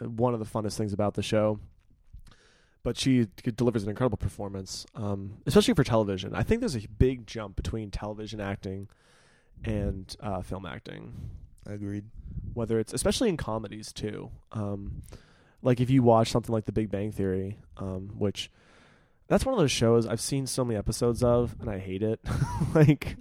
uh, 0.02 0.06
one 0.06 0.34
of 0.34 0.40
the 0.40 0.46
funnest 0.46 0.78
things 0.78 0.94
about 0.94 1.14
the 1.14 1.24
show. 1.24 1.60
But 2.86 2.98
she 2.98 3.28
delivers 3.56 3.82
an 3.82 3.90
incredible 3.90 4.20
performance, 4.20 4.86
um, 4.94 5.40
especially 5.48 5.74
for 5.74 5.84
television. 5.84 6.36
I 6.36 6.44
think 6.44 6.60
there's 6.60 6.76
a 6.76 6.88
big 6.88 7.26
jump 7.26 7.56
between 7.56 7.90
television 7.90 8.40
acting 8.40 8.90
and 9.64 10.16
uh, 10.20 10.44
film 10.44 10.68
acting 10.68 11.32
Agreed. 11.66 12.06
whether 12.54 12.78
it's 12.78 12.94
especially 12.94 13.30
in 13.30 13.38
comedies 13.38 13.92
too. 13.92 14.30
Um, 14.52 15.02
like 15.64 15.82
if 15.82 15.90
you 15.90 16.04
watch 16.04 16.30
something 16.30 16.54
like 16.54 16.66
The 16.66 16.72
Big 16.72 16.92
Bang 16.92 17.12
Theory, 17.12 17.58
um, 17.78 18.12
which 18.20 18.52
that's 19.28 19.48
one 19.48 19.54
of 19.54 19.60
those 19.60 19.72
shows 19.72 20.06
I've 20.06 20.22
seen 20.22 20.46
so 20.46 20.64
many 20.64 20.78
episodes 20.78 21.24
of 21.24 21.56
and 21.60 21.72
I 21.72 21.80
hate 21.80 22.04
it. 22.04 22.20
like 22.76 23.18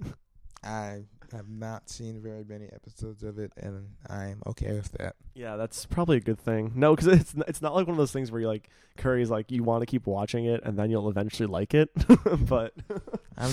I 0.63 1.05
have 1.35 1.49
not 1.49 1.89
seen 1.89 2.21
very 2.21 2.43
many 2.43 2.65
episodes 2.65 3.23
of 3.23 3.37
it, 3.37 3.51
and 3.57 3.89
I'm 4.09 4.41
okay 4.47 4.73
with 4.73 4.91
that. 4.93 5.15
yeah, 5.33 5.55
that's 5.55 5.85
probably 5.85 6.17
a 6.17 6.21
good 6.21 6.39
thing. 6.39 6.71
No, 6.75 6.95
because 6.95 7.07
it's 7.07 7.35
it's 7.47 7.61
not 7.61 7.75
like 7.75 7.87
one 7.87 7.93
of 7.93 7.97
those 7.97 8.11
things 8.11 8.31
where 8.31 8.41
you 8.41 8.47
like 8.47 8.69
Curry's 8.97 9.29
like 9.29 9.51
you 9.51 9.63
want 9.63 9.81
to 9.81 9.85
keep 9.85 10.07
watching 10.07 10.45
it 10.45 10.61
and 10.63 10.77
then 10.77 10.89
you'll 10.89 11.09
eventually 11.09 11.47
like 11.47 11.73
it, 11.73 11.89
but 12.47 12.73
I'm 13.37 13.51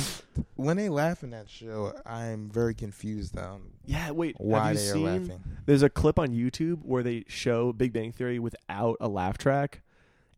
when 0.57 0.77
they 0.77 0.89
laugh 0.89 1.23
in 1.23 1.31
that 1.31 1.49
show, 1.49 1.93
I'm 2.07 2.51
very 2.51 2.75
confused 2.75 3.37
on 3.37 3.63
yeah, 3.85 4.11
wait, 4.11 4.37
why 4.39 4.75
they 4.75 4.89
are 4.89 4.97
laughing. 4.97 5.43
There's 5.67 5.83
a 5.83 5.91
clip 5.91 6.19
on 6.19 6.29
YouTube 6.29 6.85
where 6.85 7.03
they 7.03 7.25
show 7.29 7.73
Big 7.73 7.93
Bang 7.93 8.13
Theory 8.13 8.39
without 8.39 8.97
a 9.01 9.09
laugh 9.09 9.39
track, 9.39 9.83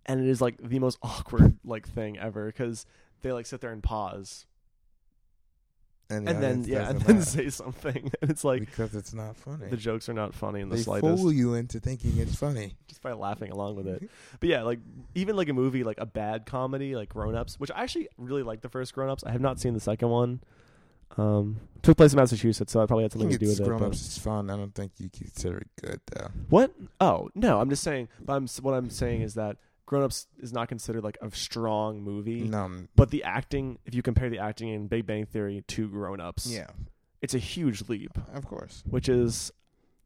and 0.06 0.20
it 0.20 0.28
is 0.28 0.40
like 0.40 0.56
the 0.62 0.78
most 0.78 0.98
awkward 1.02 1.58
like 1.64 1.88
thing 1.88 2.18
ever 2.18 2.46
because 2.46 2.86
they 3.22 3.32
like 3.32 3.46
sit 3.46 3.60
there 3.60 3.72
and 3.72 3.82
pause 3.82 4.46
And, 6.14 6.28
and 6.28 6.42
then 6.42 6.64
yeah, 6.64 6.90
and 6.90 7.00
then 7.00 7.22
say 7.22 7.48
something, 7.50 8.10
and 8.20 8.30
it's 8.30 8.44
like 8.44 8.60
because 8.60 8.94
it's 8.94 9.12
not 9.12 9.36
funny. 9.36 9.68
the 9.68 9.76
jokes 9.76 10.08
are 10.08 10.14
not 10.14 10.34
funny 10.34 10.60
in 10.60 10.68
the 10.68 10.76
they 10.76 10.82
slightest, 10.82 11.22
fool 11.22 11.32
you 11.32 11.54
into 11.54 11.80
thinking 11.80 12.18
it's 12.18 12.36
funny. 12.36 12.76
just 12.88 13.02
by 13.02 13.12
laughing 13.12 13.50
along 13.50 13.76
with 13.76 13.86
it. 13.86 14.08
But 14.40 14.48
yeah, 14.48 14.62
like 14.62 14.80
even 15.14 15.36
like 15.36 15.48
a 15.48 15.52
movie 15.52 15.84
like 15.84 15.98
a 15.98 16.06
bad 16.06 16.46
comedy 16.46 16.96
like 16.96 17.10
Grown 17.10 17.34
Ups, 17.34 17.58
which 17.58 17.70
I 17.74 17.82
actually 17.82 18.08
really 18.16 18.42
like 18.42 18.60
the 18.60 18.68
first 18.68 18.94
Grown 18.94 19.10
Ups. 19.10 19.24
I 19.24 19.32
have 19.32 19.40
not 19.40 19.60
seen 19.60 19.74
the 19.74 19.80
second 19.80 20.08
one. 20.08 20.40
Um, 21.16 21.60
took 21.82 21.96
place 21.96 22.12
in 22.12 22.18
Massachusetts, 22.18 22.72
so 22.72 22.82
I 22.82 22.86
probably 22.86 23.04
had 23.04 23.12
something 23.12 23.30
to 23.30 23.38
do 23.38 23.46
with 23.46 23.60
it. 23.60 23.64
Grown 23.64 23.82
Ups 23.82 24.00
is 24.00 24.18
fun. 24.18 24.50
I 24.50 24.56
don't 24.56 24.74
think 24.74 24.92
you 24.98 25.10
consider 25.10 25.58
it 25.58 25.68
good 25.80 26.00
though. 26.12 26.28
What? 26.48 26.72
Oh 27.00 27.28
no, 27.34 27.60
I'm 27.60 27.70
just 27.70 27.82
saying. 27.82 28.08
But 28.20 28.34
I'm 28.34 28.48
what 28.62 28.72
I'm 28.74 28.90
saying 28.90 29.22
is 29.22 29.34
that 29.34 29.56
Grown 29.86 30.02
Ups 30.02 30.26
is 30.38 30.52
not 30.52 30.68
considered 30.68 31.04
like 31.04 31.18
a 31.20 31.30
strong 31.30 32.00
movie. 32.02 32.42
No, 32.44 32.70
But 32.96 33.10
the 33.10 33.22
acting, 33.24 33.78
if 33.84 33.94
you 33.94 34.02
compare 34.02 34.30
the 34.30 34.38
acting 34.38 34.68
in 34.70 34.86
Big 34.86 35.06
Bang 35.06 35.26
Theory 35.26 35.62
to 35.68 35.88
Grown 35.88 36.20
Ups, 36.20 36.46
yeah, 36.50 36.68
it's 37.20 37.34
a 37.34 37.38
huge 37.38 37.88
leap. 37.88 38.16
of 38.32 38.46
course. 38.46 38.82
Which 38.88 39.08
is, 39.08 39.52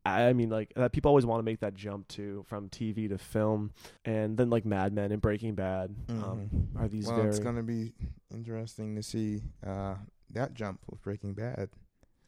I 0.05 0.33
mean, 0.33 0.49
like 0.51 0.73
that 0.75 0.93
people 0.93 1.11
always 1.11 1.25
want 1.27 1.39
to 1.41 1.45
make 1.45 1.61
that 1.61 1.75
jump 1.75 2.09
to 2.09 2.45
from 2.49 2.69
TV 2.71 3.09
to 3.09 3.19
film, 3.19 3.73
and 4.05 4.37
then 4.37 4.51
like 4.51 4.65
Mad 4.65 4.93
Men 4.93 5.13
and 5.13 5.21
Breaking 5.23 5.55
Bad 5.55 5.95
um, 6.09 6.49
Mhm. 6.75 6.81
are 6.81 6.89
these 6.89 7.07
well, 7.07 7.17
very. 7.17 7.29
it's 7.29 7.39
gonna 7.39 7.63
be 7.63 7.93
interesting 8.33 8.97
to 8.97 9.03
see 9.03 9.43
uh, 9.67 9.95
that 10.31 10.55
jump 10.55 10.81
with 10.91 11.03
Breaking 11.03 11.35
Bad. 11.35 11.71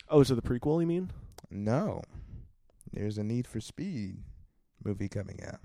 oh, 0.09 0.23
so 0.23 0.35
the 0.35 0.43
prequel? 0.43 0.81
You 0.81 0.87
mean? 0.87 1.11
No, 1.51 2.03
there's 2.93 3.19
a 3.19 3.25
Need 3.25 3.47
for 3.49 3.61
Speed 3.61 4.19
movie 4.85 5.09
coming 5.09 5.41
out 5.45 5.59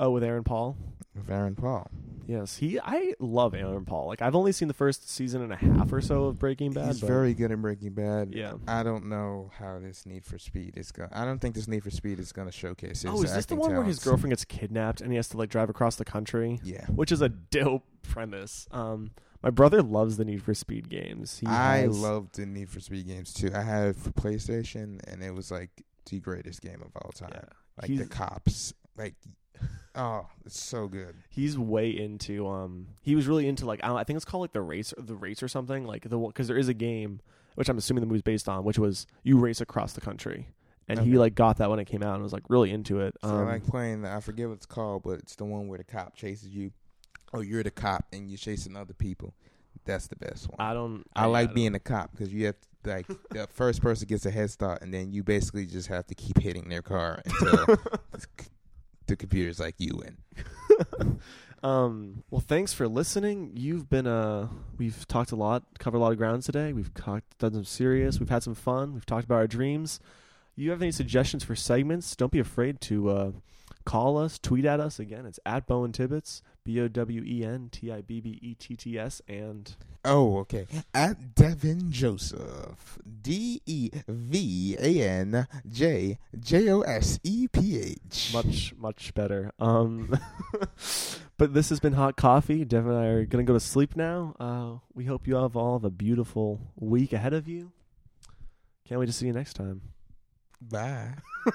Oh, 0.00 0.10
with 0.10 0.24
Aaron 0.24 0.42
Paul. 0.44 0.76
with 1.14 1.30
Aaron 1.30 1.54
Paul. 1.54 1.88
Yes, 2.26 2.56
he. 2.58 2.78
I 2.80 3.14
love 3.18 3.54
Aaron 3.54 3.84
Paul. 3.84 4.06
Like 4.06 4.22
I've 4.22 4.36
only 4.36 4.52
seen 4.52 4.68
the 4.68 4.74
first 4.74 5.10
season 5.10 5.42
and 5.42 5.52
a 5.52 5.56
half 5.56 5.92
or 5.92 6.00
so 6.00 6.24
of 6.26 6.38
Breaking 6.38 6.70
Bad. 6.72 6.86
He's 6.86 7.00
but- 7.00 7.08
very 7.08 7.34
good 7.34 7.50
at 7.50 7.60
Breaking 7.60 7.92
Bad. 7.92 8.32
Yeah. 8.32 8.52
I 8.68 8.84
don't 8.84 9.06
know 9.08 9.50
how 9.58 9.80
this 9.80 10.06
Need 10.06 10.24
for 10.24 10.38
Speed 10.38 10.74
is 10.78 10.92
going. 10.92 11.08
I 11.12 11.24
don't 11.24 11.40
think 11.40 11.56
this 11.56 11.66
Need 11.66 11.82
for 11.82 11.90
Speed 11.90 12.20
is 12.20 12.30
going 12.32 12.46
to 12.46 12.52
showcase 12.52 13.02
his. 13.02 13.10
Oh, 13.10 13.22
is 13.22 13.34
this 13.34 13.46
the 13.46 13.56
one 13.56 13.72
where 13.74 13.82
his 13.82 13.98
girlfriend 13.98 14.30
gets 14.30 14.44
kidnapped 14.44 15.00
and 15.00 15.10
he 15.10 15.16
has 15.16 15.28
to 15.30 15.36
like 15.38 15.50
drive 15.50 15.68
across 15.70 15.96
the 15.96 16.04
country? 16.04 16.60
Yeah. 16.62 16.86
Which 16.86 17.10
is 17.10 17.20
a 17.20 17.28
dope 17.28 17.84
premise. 18.02 18.68
Um, 18.70 19.10
my 19.42 19.50
brother 19.50 19.82
loves 19.82 20.16
the 20.16 20.24
Need 20.24 20.42
for 20.44 20.54
Speed 20.54 20.88
games. 20.88 21.40
He 21.40 21.46
I 21.48 21.78
has- 21.78 21.98
loved 21.98 22.36
the 22.36 22.46
Need 22.46 22.68
for 22.70 22.78
Speed 22.78 23.08
games 23.08 23.32
too. 23.34 23.50
I 23.52 23.62
had 23.62 23.88
it 23.88 23.96
for 23.96 24.10
PlayStation, 24.10 25.00
and 25.10 25.20
it 25.22 25.34
was 25.34 25.50
like 25.50 25.70
the 26.08 26.20
greatest 26.20 26.62
game 26.62 26.80
of 26.80 26.94
all 26.96 27.10
time. 27.10 27.30
Yeah. 27.34 27.40
Like 27.82 27.98
the 27.98 28.06
cops, 28.06 28.72
like 28.96 29.14
oh, 29.94 30.26
it's 30.44 30.60
so 30.60 30.88
good. 30.88 31.14
He's 31.28 31.58
way 31.58 31.90
into 31.90 32.46
um. 32.48 32.88
He 33.02 33.14
was 33.14 33.26
really 33.26 33.48
into 33.48 33.66
like 33.66 33.80
I, 33.82 33.94
I 33.94 34.04
think 34.04 34.16
it's 34.16 34.24
called 34.24 34.42
like 34.42 34.52
the 34.52 34.62
race 34.62 34.92
the 34.98 35.14
race 35.14 35.42
or 35.42 35.48
something 35.48 35.84
like 35.84 36.08
the 36.08 36.18
because 36.18 36.48
there 36.48 36.58
is 36.58 36.68
a 36.68 36.74
game 36.74 37.20
which 37.56 37.68
I'm 37.68 37.78
assuming 37.78 38.00
the 38.00 38.06
movie's 38.06 38.22
based 38.22 38.48
on 38.48 38.64
which 38.64 38.78
was 38.78 39.06
you 39.22 39.38
race 39.38 39.60
across 39.60 39.92
the 39.92 40.00
country 40.00 40.48
and 40.88 40.98
he 41.00 41.18
like 41.18 41.34
got 41.34 41.58
that 41.58 41.70
when 41.70 41.78
it 41.78 41.84
came 41.84 42.02
out 42.02 42.14
and 42.14 42.22
was 42.22 42.32
like 42.32 42.42
really 42.48 42.70
into 42.72 43.00
it. 43.00 43.14
So 43.22 43.28
Um, 43.28 43.46
I 43.46 43.52
like 43.52 43.66
playing. 43.66 44.04
I 44.04 44.18
forget 44.20 44.48
what 44.48 44.54
it's 44.54 44.66
called, 44.66 45.02
but 45.04 45.18
it's 45.20 45.36
the 45.36 45.44
one 45.44 45.68
where 45.68 45.78
the 45.78 45.84
cop 45.84 46.16
chases 46.16 46.48
you. 46.48 46.72
Oh, 47.32 47.40
you're 47.42 47.62
the 47.62 47.70
cop, 47.70 48.06
and 48.12 48.28
you're 48.28 48.38
chasing 48.38 48.76
other 48.76 48.92
people. 48.94 49.32
That's 49.84 50.08
the 50.08 50.16
best 50.16 50.48
one. 50.48 50.56
I 50.58 50.74
don't. 50.74 51.04
I 51.14 51.26
like 51.26 51.48
don't- 51.48 51.54
being 51.54 51.74
a 51.76 51.78
cop 51.78 52.10
because 52.10 52.32
you 52.34 52.46
have 52.46 52.56
to, 52.82 52.90
like 52.90 53.06
the 53.30 53.46
first 53.52 53.80
person 53.82 54.08
gets 54.08 54.26
a 54.26 54.32
head 54.32 54.50
start, 54.50 54.82
and 54.82 54.92
then 54.92 55.12
you 55.12 55.22
basically 55.22 55.64
just 55.64 55.86
have 55.88 56.06
to 56.08 56.14
keep 56.16 56.38
hitting 56.40 56.68
their 56.68 56.82
car 56.82 57.22
until 57.24 57.76
the 59.10 59.16
computer's 59.16 59.60
like 59.60 59.74
you 59.78 60.02
win. 60.02 61.20
um. 61.62 62.24
Well, 62.30 62.40
thanks 62.40 62.72
for 62.72 62.88
listening. 62.88 63.52
You've 63.54 63.88
been 63.88 64.06
uh. 64.06 64.48
We've 64.78 65.06
talked 65.06 65.32
a 65.32 65.36
lot, 65.36 65.64
covered 65.78 65.98
a 65.98 66.00
lot 66.00 66.12
of 66.12 66.18
ground 66.18 66.42
today. 66.42 66.72
We've 66.72 66.92
talked, 66.94 67.38
done 67.38 67.52
some 67.52 67.64
serious. 67.64 68.18
We've 68.18 68.30
had 68.30 68.42
some 68.42 68.54
fun. 68.54 68.94
We've 68.94 69.06
talked 69.06 69.24
about 69.24 69.36
our 69.36 69.46
dreams. 69.46 70.00
You 70.56 70.70
have 70.70 70.82
any 70.82 70.92
suggestions 70.92 71.44
for 71.44 71.54
segments? 71.54 72.16
Don't 72.16 72.32
be 72.32 72.38
afraid 72.38 72.80
to 72.82 73.10
uh, 73.10 73.32
call 73.84 74.18
us, 74.18 74.38
tweet 74.38 74.64
at 74.64 74.80
us. 74.80 74.98
Again, 74.98 75.26
it's 75.26 75.40
at 75.46 75.66
Bowen 75.66 75.92
Tibbetts, 75.92 76.42
B 76.70 76.80
O 76.80 76.86
W 76.86 77.24
E 77.24 77.44
N 77.44 77.68
T 77.72 77.90
I 77.90 78.00
B 78.00 78.20
B 78.20 78.38
E 78.40 78.54
T 78.54 78.76
T 78.76 78.96
S, 78.96 79.20
and 79.26 79.74
Oh, 80.04 80.38
okay. 80.38 80.66
At 80.94 81.34
Devan 81.34 81.90
Joseph, 81.90 82.96
D 83.22 83.60
E 83.66 83.90
V 84.06 84.76
A 84.78 85.02
N 85.02 85.48
J 85.68 86.18
J 86.38 86.70
O 86.70 86.82
S 86.82 87.18
E 87.24 87.48
P 87.48 87.76
H. 87.76 88.30
much 88.32 88.72
much 88.78 89.12
better. 89.14 89.50
Um, 89.58 90.16
but 91.36 91.54
this 91.54 91.70
has 91.70 91.80
been 91.80 91.94
hot 91.94 92.16
coffee. 92.16 92.64
Devan 92.64 92.90
and 92.90 92.98
I 92.98 93.06
are 93.06 93.24
gonna 93.24 93.42
go 93.42 93.54
to 93.54 93.60
sleep 93.60 93.96
now. 93.96 94.36
Uh, 94.38 94.78
we 94.94 95.06
hope 95.06 95.26
you 95.26 95.34
have 95.34 95.56
all 95.56 95.76
have 95.76 95.84
a 95.84 95.90
beautiful 95.90 96.60
week 96.76 97.12
ahead 97.12 97.32
of 97.32 97.48
you. 97.48 97.72
Can't 98.86 99.00
wait 99.00 99.06
to 99.06 99.12
see 99.12 99.26
you 99.26 99.32
next 99.32 99.54
time. 99.54 99.82
Bye. 100.60 101.14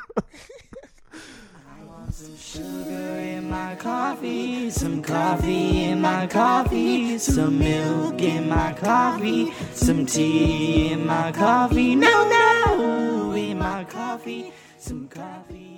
Some 2.12 2.38
sugar 2.38 3.20
in 3.20 3.50
my 3.50 3.76
coffee, 3.76 4.70
some 4.70 5.02
coffee 5.02 5.86
in 5.86 6.02
my 6.02 6.28
coffee, 6.28 7.18
some 7.18 7.60
milk 7.60 8.22
in 8.22 8.48
my 8.48 8.74
coffee, 8.74 9.52
some 9.74 10.06
tea 10.06 10.92
in 10.92 11.06
my 11.06 11.32
coffee. 11.32 11.96
No, 11.96 12.30
no, 12.30 13.32
in 13.34 13.58
my 13.58 13.84
coffee, 13.86 14.54
some 14.78 15.08
coffee. 15.08 15.75